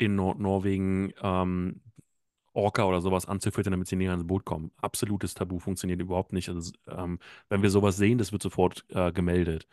in 0.00 0.16
Nordnorwegen, 0.16 1.12
ähm, 1.22 1.82
Orca 2.52 2.84
oder 2.84 3.00
sowas 3.00 3.26
anzufüttern, 3.26 3.72
damit 3.72 3.88
sie 3.88 3.96
näher 3.96 4.12
ans 4.12 4.26
Boot 4.26 4.44
kommen. 4.44 4.72
Absolutes 4.78 5.34
Tabu 5.34 5.58
funktioniert 5.60 6.00
überhaupt 6.00 6.32
nicht. 6.32 6.48
Also, 6.48 6.72
ähm, 6.88 7.18
wenn 7.48 7.62
wir 7.62 7.70
sowas 7.70 7.96
sehen, 7.96 8.18
das 8.18 8.32
wird 8.32 8.42
sofort 8.42 8.84
äh, 8.90 9.12
gemeldet. 9.12 9.68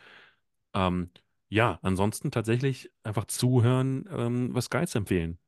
Ähm, 0.74 1.10
ja, 1.48 1.78
ansonsten 1.82 2.30
tatsächlich 2.30 2.90
einfach 3.02 3.26
zuhören, 3.26 4.08
ähm, 4.12 4.54
was 4.54 4.70
Guides 4.70 4.94
empfehlen. 4.94 5.38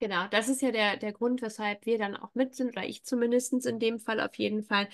Genau, 0.00 0.26
das 0.30 0.48
ist 0.48 0.62
ja 0.62 0.72
der, 0.72 0.96
der 0.96 1.12
Grund, 1.12 1.42
weshalb 1.42 1.84
wir 1.86 1.98
dann 1.98 2.16
auch 2.16 2.34
mit 2.34 2.54
sind, 2.54 2.70
oder 2.70 2.86
ich 2.86 3.04
zumindest 3.04 3.66
in 3.66 3.78
dem 3.78 3.98
Fall 4.00 4.20
auf 4.20 4.34
jeden 4.36 4.62
Fall. 4.62 4.88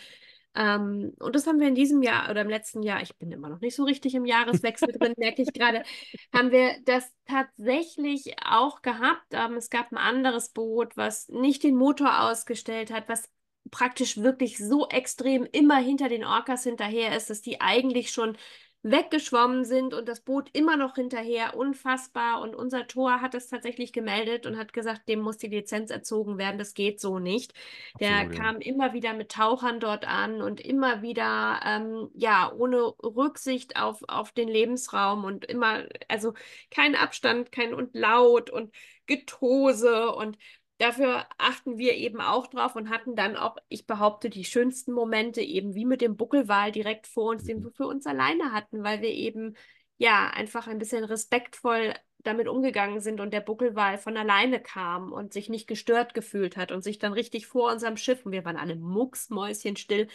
Ähm, 0.56 1.12
und 1.20 1.36
das 1.36 1.46
haben 1.46 1.60
wir 1.60 1.68
in 1.68 1.74
diesem 1.74 2.02
Jahr 2.02 2.30
oder 2.30 2.40
im 2.40 2.48
letzten 2.48 2.82
Jahr, 2.82 3.02
ich 3.02 3.14
bin 3.16 3.30
immer 3.30 3.50
noch 3.50 3.60
nicht 3.60 3.76
so 3.76 3.84
richtig 3.84 4.14
im 4.14 4.24
Jahreswechsel 4.24 4.88
drin, 4.92 5.12
merke 5.18 5.42
ich 5.42 5.52
gerade, 5.52 5.82
haben 6.34 6.50
wir 6.50 6.76
das 6.84 7.12
tatsächlich 7.26 8.34
auch 8.42 8.80
gehabt. 8.80 9.26
Ähm, 9.32 9.54
es 9.54 9.68
gab 9.68 9.92
ein 9.92 9.98
anderes 9.98 10.48
Boot, 10.50 10.96
was 10.96 11.28
nicht 11.28 11.62
den 11.62 11.76
Motor 11.76 12.22
ausgestellt 12.22 12.90
hat, 12.90 13.08
was 13.08 13.28
praktisch 13.70 14.18
wirklich 14.18 14.58
so 14.58 14.88
extrem 14.88 15.44
immer 15.44 15.76
hinter 15.76 16.08
den 16.08 16.24
Orcas 16.24 16.64
hinterher 16.64 17.16
ist, 17.16 17.28
dass 17.30 17.42
die 17.42 17.60
eigentlich 17.60 18.12
schon 18.12 18.36
weggeschwommen 18.82 19.64
sind 19.64 19.94
und 19.94 20.08
das 20.08 20.20
Boot 20.20 20.48
immer 20.52 20.76
noch 20.76 20.94
hinterher, 20.94 21.56
unfassbar. 21.56 22.40
Und 22.40 22.54
unser 22.54 22.86
Tor 22.86 23.20
hat 23.20 23.34
es 23.34 23.48
tatsächlich 23.48 23.92
gemeldet 23.92 24.46
und 24.46 24.56
hat 24.56 24.72
gesagt, 24.72 25.08
dem 25.08 25.20
muss 25.20 25.38
die 25.38 25.48
Lizenz 25.48 25.90
erzogen 25.90 26.38
werden, 26.38 26.58
das 26.58 26.74
geht 26.74 27.00
so 27.00 27.18
nicht. 27.18 27.52
Der 28.00 28.10
Absolut, 28.20 28.34
ja. 28.34 28.42
kam 28.42 28.60
immer 28.60 28.92
wieder 28.92 29.12
mit 29.14 29.32
Tauchern 29.32 29.80
dort 29.80 30.06
an 30.06 30.40
und 30.42 30.60
immer 30.60 31.02
wieder, 31.02 31.60
ähm, 31.64 32.10
ja, 32.14 32.52
ohne 32.52 32.78
Rücksicht 33.02 33.76
auf, 33.76 34.02
auf 34.08 34.32
den 34.32 34.48
Lebensraum 34.48 35.24
und 35.24 35.44
immer, 35.46 35.84
also 36.08 36.34
kein 36.70 36.94
Abstand, 36.94 37.52
kein 37.52 37.74
und 37.74 37.94
laut 37.94 38.50
und 38.50 38.72
Getose 39.06 40.10
und 40.12 40.38
Dafür 40.78 41.26
achten 41.38 41.78
wir 41.78 41.94
eben 41.94 42.20
auch 42.20 42.48
drauf 42.48 42.76
und 42.76 42.90
hatten 42.90 43.16
dann 43.16 43.36
auch, 43.36 43.56
ich 43.68 43.86
behaupte, 43.86 44.28
die 44.28 44.44
schönsten 44.44 44.92
Momente 44.92 45.40
eben 45.40 45.74
wie 45.74 45.86
mit 45.86 46.02
dem 46.02 46.16
Buckelwal 46.16 46.70
direkt 46.70 47.06
vor 47.06 47.30
uns, 47.30 47.44
den 47.44 47.58
Mhm. 47.58 47.64
wir 47.64 47.70
für 47.72 47.86
uns 47.86 48.06
alleine 48.06 48.52
hatten, 48.52 48.84
weil 48.84 49.00
wir 49.00 49.10
eben 49.10 49.56
ja 49.98 50.28
einfach 50.28 50.66
ein 50.66 50.78
bisschen 50.78 51.04
respektvoll 51.04 51.94
damit 52.18 52.48
umgegangen 52.48 53.00
sind 53.00 53.20
und 53.20 53.32
der 53.32 53.40
Buckelwal 53.40 53.98
von 53.98 54.16
alleine 54.16 54.60
kam 54.60 55.12
und 55.12 55.32
sich 55.32 55.48
nicht 55.48 55.66
gestört 55.68 56.12
gefühlt 56.12 56.56
hat 56.56 56.72
und 56.72 56.82
sich 56.82 56.98
dann 56.98 57.12
richtig 57.12 57.46
vor 57.46 57.70
unserem 57.72 57.96
Schiff, 57.96 58.26
und 58.26 58.32
wir 58.32 58.44
waren 58.44 58.56
alle 58.56 58.76
mucksmäuschenstill, 58.76 60.08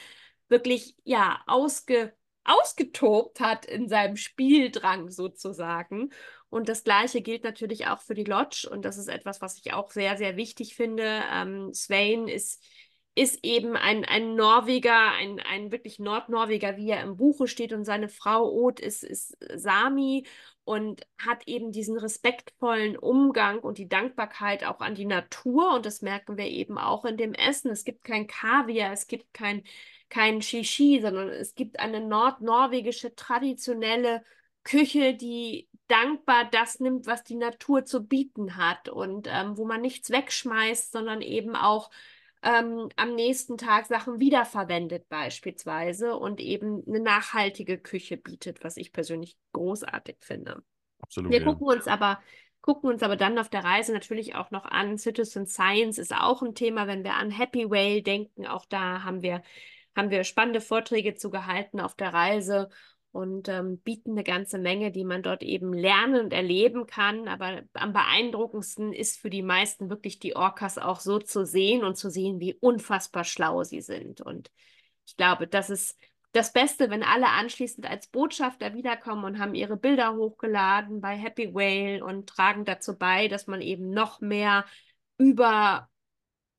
wirklich, 0.49 0.95
ja, 1.05 1.41
ausge, 1.47 2.13
ausgetobt 2.43 3.39
hat 3.39 3.65
in 3.65 3.87
seinem 3.87 4.17
Spieldrang 4.17 5.09
sozusagen. 5.09 6.11
Und 6.51 6.69
das 6.69 6.83
Gleiche 6.83 7.21
gilt 7.21 7.43
natürlich 7.43 7.87
auch 7.87 8.01
für 8.01 8.13
die 8.13 8.23
Lodge. 8.23 8.69
Und 8.71 8.85
das 8.85 8.99
ist 8.99 9.07
etwas, 9.07 9.41
was 9.41 9.57
ich 9.57 9.73
auch 9.73 9.89
sehr, 9.89 10.17
sehr 10.17 10.37
wichtig 10.37 10.75
finde. 10.75 11.23
Ähm, 11.33 11.73
Swain 11.73 12.27
ist 12.27 12.63
ist 13.15 13.43
eben 13.43 13.75
ein, 13.75 14.05
ein 14.05 14.35
Norweger, 14.35 15.11
ein, 15.11 15.39
ein 15.39 15.71
wirklich 15.71 15.99
Nordnorweger, 15.99 16.77
wie 16.77 16.91
er 16.91 17.03
im 17.03 17.17
Buche 17.17 17.47
steht, 17.47 17.73
und 17.73 17.83
seine 17.83 18.07
Frau 18.07 18.49
Oth 18.49 18.79
ist, 18.79 19.03
ist 19.03 19.37
Sami 19.53 20.25
und 20.63 21.01
hat 21.17 21.45
eben 21.47 21.71
diesen 21.71 21.97
respektvollen 21.97 22.97
Umgang 22.97 23.59
und 23.59 23.77
die 23.77 23.89
Dankbarkeit 23.89 24.63
auch 24.63 24.79
an 24.79 24.95
die 24.95 25.05
Natur. 25.05 25.75
Und 25.75 25.85
das 25.85 26.01
merken 26.01 26.37
wir 26.37 26.45
eben 26.45 26.77
auch 26.77 27.03
in 27.03 27.17
dem 27.17 27.33
Essen. 27.33 27.71
Es 27.71 27.83
gibt 27.83 28.03
kein 28.05 28.27
Kaviar, 28.27 28.93
es 28.93 29.07
gibt 29.07 29.33
kein, 29.33 29.63
kein 30.09 30.41
Shishi, 30.41 31.01
sondern 31.01 31.29
es 31.29 31.55
gibt 31.55 31.79
eine 31.79 31.99
nordnorwegische 31.99 33.13
traditionelle 33.15 34.23
Küche, 34.63 35.13
die 35.15 35.67
dankbar 35.87 36.47
das 36.49 36.79
nimmt, 36.79 37.05
was 37.05 37.23
die 37.23 37.35
Natur 37.35 37.85
zu 37.85 38.05
bieten 38.05 38.55
hat 38.55 38.87
und 38.89 39.27
ähm, 39.29 39.57
wo 39.57 39.65
man 39.65 39.81
nichts 39.81 40.09
wegschmeißt, 40.09 40.91
sondern 40.91 41.21
eben 41.21 41.55
auch 41.55 41.89
ähm, 42.43 42.89
am 42.95 43.13
nächsten 43.13 43.57
Tag 43.57 43.85
Sachen 43.87 44.19
wiederverwendet 44.19 45.09
beispielsweise 45.09 46.15
und 46.15 46.39
eben 46.39 46.83
eine 46.87 46.99
nachhaltige 46.99 47.77
Küche 47.77 48.17
bietet, 48.17 48.63
was 48.63 48.77
ich 48.77 48.93
persönlich 48.93 49.37
großartig 49.53 50.17
finde. 50.21 50.63
Absolut. 51.01 51.31
Wir 51.31 51.39
ja. 51.39 51.45
gucken 51.45 51.67
uns 51.67 51.87
aber 51.87 52.19
gucken 52.61 52.89
uns 52.89 53.03
aber 53.03 53.15
dann 53.15 53.39
auf 53.39 53.49
der 53.49 53.63
Reise 53.63 53.91
natürlich 53.91 54.35
auch 54.35 54.51
noch 54.51 54.65
an. 54.65 54.97
Citizen 54.97 55.47
Science 55.47 55.97
ist 55.97 56.15
auch 56.15 56.41
ein 56.41 56.55
Thema, 56.55 56.87
wenn 56.87 57.03
wir 57.03 57.15
an 57.15 57.31
Happy 57.31 57.69
Whale 57.69 58.03
denken. 58.03 58.45
Auch 58.45 58.65
da 58.65 59.03
haben 59.03 59.23
wir, 59.23 59.41
haben 59.95 60.11
wir 60.11 60.23
spannende 60.23 60.61
Vorträge 60.61 61.15
zu 61.15 61.31
gehalten 61.31 61.79
auf 61.79 61.95
der 61.95 62.13
Reise 62.13 62.69
und 63.11 63.49
ähm, 63.49 63.79
bieten 63.79 64.11
eine 64.11 64.23
ganze 64.23 64.57
Menge, 64.57 64.91
die 64.91 65.03
man 65.03 65.21
dort 65.21 65.43
eben 65.43 65.73
lernen 65.73 66.21
und 66.21 66.33
erleben 66.33 66.87
kann. 66.87 67.27
Aber 67.27 67.61
am 67.73 67.93
beeindruckendsten 67.93 68.93
ist 68.93 69.19
für 69.19 69.29
die 69.29 69.43
meisten 69.43 69.89
wirklich 69.89 70.19
die 70.19 70.35
Orcas 70.35 70.77
auch 70.77 70.99
so 70.99 71.19
zu 71.19 71.45
sehen 71.45 71.83
und 71.83 71.97
zu 71.97 72.09
sehen, 72.09 72.39
wie 72.39 72.55
unfassbar 72.55 73.23
schlau 73.25 73.63
sie 73.63 73.81
sind. 73.81 74.21
Und 74.21 74.49
ich 75.05 75.17
glaube, 75.17 75.47
das 75.47 75.69
ist 75.69 75.97
das 76.31 76.53
Beste, 76.53 76.89
wenn 76.89 77.03
alle 77.03 77.27
anschließend 77.27 77.89
als 77.89 78.07
Botschafter 78.07 78.73
wiederkommen 78.73 79.25
und 79.25 79.39
haben 79.39 79.55
ihre 79.55 79.75
Bilder 79.75 80.15
hochgeladen 80.15 81.01
bei 81.01 81.17
Happy 81.17 81.53
Whale 81.53 82.05
und 82.05 82.29
tragen 82.29 82.63
dazu 82.63 82.97
bei, 82.97 83.27
dass 83.27 83.47
man 83.47 83.61
eben 83.61 83.89
noch 83.91 84.21
mehr 84.21 84.65
über 85.17 85.89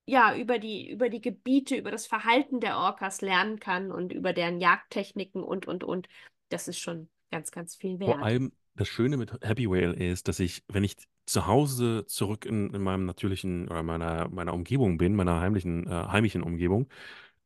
ja, 0.05 0.37
über 0.37 0.59
die, 0.59 0.91
über 0.91 1.09
die 1.09 1.21
Gebiete, 1.21 1.77
über 1.77 1.91
das 1.91 2.07
Verhalten 2.07 2.61
der 2.61 2.77
Orcas 2.77 3.21
lernen 3.21 3.61
kann 3.61 3.93
und 3.93 4.13
über 4.13 4.33
deren 4.33 4.61
Jagdtechniken 4.61 5.43
und, 5.43 5.67
und, 5.69 5.85
und 5.85 6.09
das 6.53 6.69
ist 6.69 6.79
schon 6.79 7.09
ganz, 7.31 7.51
ganz 7.51 7.77
viel 7.77 7.99
wert. 7.99 8.17
Vor 8.17 8.23
allem 8.23 8.53
das 8.75 8.89
Schöne 8.89 9.17
mit 9.17 9.33
Happy 9.43 9.69
Whale 9.69 9.93
ist, 9.95 10.29
dass 10.29 10.41
ich, 10.41 10.65
wenn 10.69 10.85
ich 10.85 10.97
zu 11.27 11.47
Hause 11.47 12.05
zurück 12.07 12.47
in, 12.47 12.71
in 12.75 12.83
meinem 12.83 13.05
natürlichen 13.07 13.69
oder 13.69 13.83
meiner, 13.83 14.29
meiner 14.29 14.55
Umgebung 14.55 14.99
bin, 14.99 15.15
meiner 15.15 15.41
heimlichen, 15.41 15.87
äh, 15.87 15.91
heimischen 15.91 16.43
Umgebung, 16.43 16.89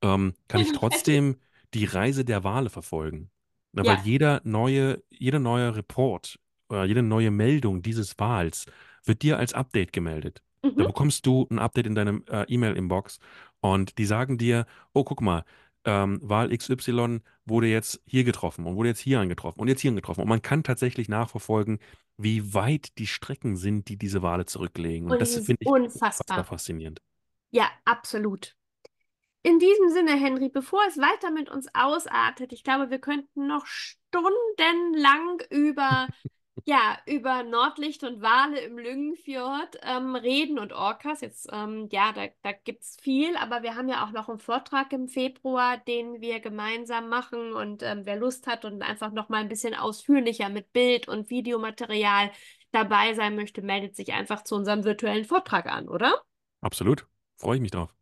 ähm, 0.02 0.34
kann 0.48 0.60
ich 0.60 0.72
trotzdem 0.72 1.36
die 1.74 1.84
Reise 1.84 2.24
der 2.24 2.44
Wale 2.44 2.70
verfolgen. 2.70 3.30
Na, 3.72 3.86
weil 3.86 3.96
Ja. 3.96 4.02
jeder 4.04 4.40
neue, 4.44 5.02
jeder 5.10 5.38
neue 5.40 5.76
Report 5.76 6.38
oder 6.68 6.84
jede 6.84 7.02
neue 7.02 7.30
Meldung 7.30 7.82
dieses 7.82 8.18
Wals 8.18 8.66
wird 9.04 9.22
dir 9.22 9.38
als 9.38 9.52
Update 9.54 9.92
gemeldet. 9.92 10.42
Da 10.76 10.84
Mhm. 10.84 10.86
bekommst 10.86 11.26
du 11.26 11.46
ein 11.50 11.58
Update 11.58 11.86
in 11.86 11.94
deinem 11.94 12.24
äh, 12.28 12.44
E-Mail-Inbox 12.48 13.18
und 13.60 13.98
die 13.98 14.06
sagen 14.06 14.38
dir, 14.38 14.66
oh, 14.92 15.04
guck 15.04 15.20
mal, 15.22 15.44
ähm, 15.86 16.20
Wal 16.22 16.52
XY 16.52 17.22
wurde 17.46 17.68
jetzt 17.68 18.00
hier 18.06 18.24
getroffen 18.24 18.66
und 18.66 18.76
wurde 18.76 18.90
jetzt 18.90 19.00
hier 19.00 19.20
angetroffen 19.20 19.60
und 19.60 19.68
jetzt 19.68 19.80
hier 19.80 19.90
angetroffen. 19.90 20.22
Und 20.22 20.28
man 20.28 20.42
kann 20.42 20.64
tatsächlich 20.64 21.08
nachverfolgen, 21.08 21.78
wie 22.18 22.54
weit 22.54 22.98
die 22.98 23.06
Strecken 23.06 23.56
sind, 23.56 23.88
die 23.88 23.96
diese 23.96 24.22
Wale 24.22 24.46
zurücklegen. 24.46 25.06
Und 25.06 25.12
Und 25.12 25.20
das 25.20 25.34
finde 25.36 25.58
ich 25.60 25.68
unfassbar. 25.68 26.44
faszinierend. 26.44 27.00
Ja, 27.50 27.70
absolut. 27.84 28.54
In 29.42 29.60
diesem 29.60 29.90
Sinne, 29.90 30.16
Henry, 30.16 30.48
bevor 30.48 30.80
es 30.88 30.98
weiter 30.98 31.30
mit 31.30 31.48
uns 31.48 31.68
ausartet, 31.72 32.52
ich 32.52 32.64
glaube, 32.64 32.90
wir 32.90 32.98
könnten 32.98 33.46
noch 33.46 33.64
stundenlang 33.66 35.40
über, 35.50 36.08
ja, 36.64 36.98
über 37.06 37.42
Nordlicht 37.42 38.02
und 38.02 38.22
Wale 38.22 38.60
im 38.60 38.78
Lyngenfjord 38.78 39.78
ähm, 39.82 40.16
reden 40.16 40.58
und 40.58 40.72
Orcas. 40.72 41.20
Jetzt, 41.20 41.48
ähm, 41.52 41.88
ja, 41.92 42.12
da, 42.12 42.26
da 42.42 42.52
gibt 42.52 42.82
es 42.82 42.96
viel, 43.00 43.36
aber 43.36 43.62
wir 43.62 43.74
haben 43.74 43.88
ja 43.88 44.04
auch 44.04 44.12
noch 44.12 44.28
einen 44.28 44.38
Vortrag 44.38 44.92
im 44.92 45.08
Februar, 45.08 45.76
den 45.76 46.20
wir 46.20 46.40
gemeinsam 46.40 47.08
machen. 47.08 47.52
Und 47.52 47.82
ähm, 47.82 48.02
wer 48.04 48.16
Lust 48.16 48.46
hat 48.46 48.64
und 48.64 48.82
einfach 48.82 49.12
noch 49.12 49.28
mal 49.28 49.38
ein 49.38 49.48
bisschen 49.48 49.74
ausführlicher 49.74 50.48
mit 50.48 50.72
Bild 50.72 51.08
und 51.08 51.30
Videomaterial 51.30 52.30
dabei 52.72 53.14
sein 53.14 53.36
möchte, 53.36 53.62
meldet 53.62 53.94
sich 53.96 54.12
einfach 54.12 54.42
zu 54.42 54.54
unserem 54.54 54.84
virtuellen 54.84 55.24
Vortrag 55.24 55.66
an, 55.66 55.88
oder? 55.88 56.22
Absolut. 56.60 57.06
Freue 57.36 57.56
ich 57.56 57.62
mich 57.62 57.70
drauf. 57.70 57.94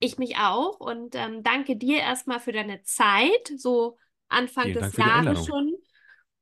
Ich 0.00 0.18
mich 0.18 0.36
auch 0.36 0.80
und 0.80 1.14
ähm, 1.14 1.42
danke 1.42 1.76
dir 1.76 1.98
erstmal 1.98 2.40
für 2.40 2.52
deine 2.52 2.82
Zeit, 2.82 3.52
so 3.56 3.96
Anfang 4.28 4.64
Vielen 4.64 4.78
des 4.78 4.96
Jahres 4.96 5.46
schon. 5.46 5.77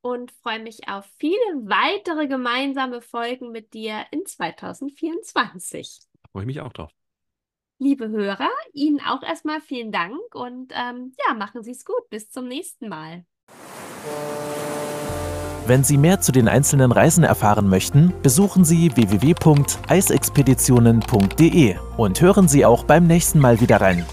Und 0.07 0.31
freue 0.31 0.63
mich 0.63 0.87
auf 0.87 1.05
viele 1.17 1.35
weitere 1.63 2.27
gemeinsame 2.27 3.01
Folgen 3.01 3.51
mit 3.51 3.73
dir 3.73 4.05
in 4.11 4.25
2024. 4.25 5.99
Freue 6.31 6.43
ich 6.43 6.47
mich 6.47 6.61
auch 6.61 6.71
drauf. 6.71 6.93
Liebe 7.77 8.07
Hörer, 8.07 8.49
Ihnen 8.71 9.01
auch 9.01 9.21
erstmal 9.21 9.59
vielen 9.59 9.91
Dank 9.91 10.33
und 10.33 10.71
ähm, 10.73 11.11
ja, 11.27 11.33
machen 11.33 11.61
Sie 11.61 11.71
es 11.71 11.83
gut. 11.83 12.09
Bis 12.09 12.29
zum 12.29 12.47
nächsten 12.47 12.87
Mal. 12.87 13.25
Wenn 15.65 15.83
Sie 15.83 15.97
mehr 15.97 16.21
zu 16.21 16.31
den 16.31 16.47
einzelnen 16.47 16.93
Reisen 16.93 17.25
erfahren 17.25 17.67
möchten, 17.67 18.13
besuchen 18.23 18.63
Sie 18.63 18.95
www.eisexpeditionen.de 18.95 21.75
und 21.97 22.21
hören 22.21 22.47
Sie 22.47 22.65
auch 22.65 22.85
beim 22.85 23.07
nächsten 23.07 23.39
Mal 23.39 23.59
wieder 23.59 23.81
rein. 23.81 24.05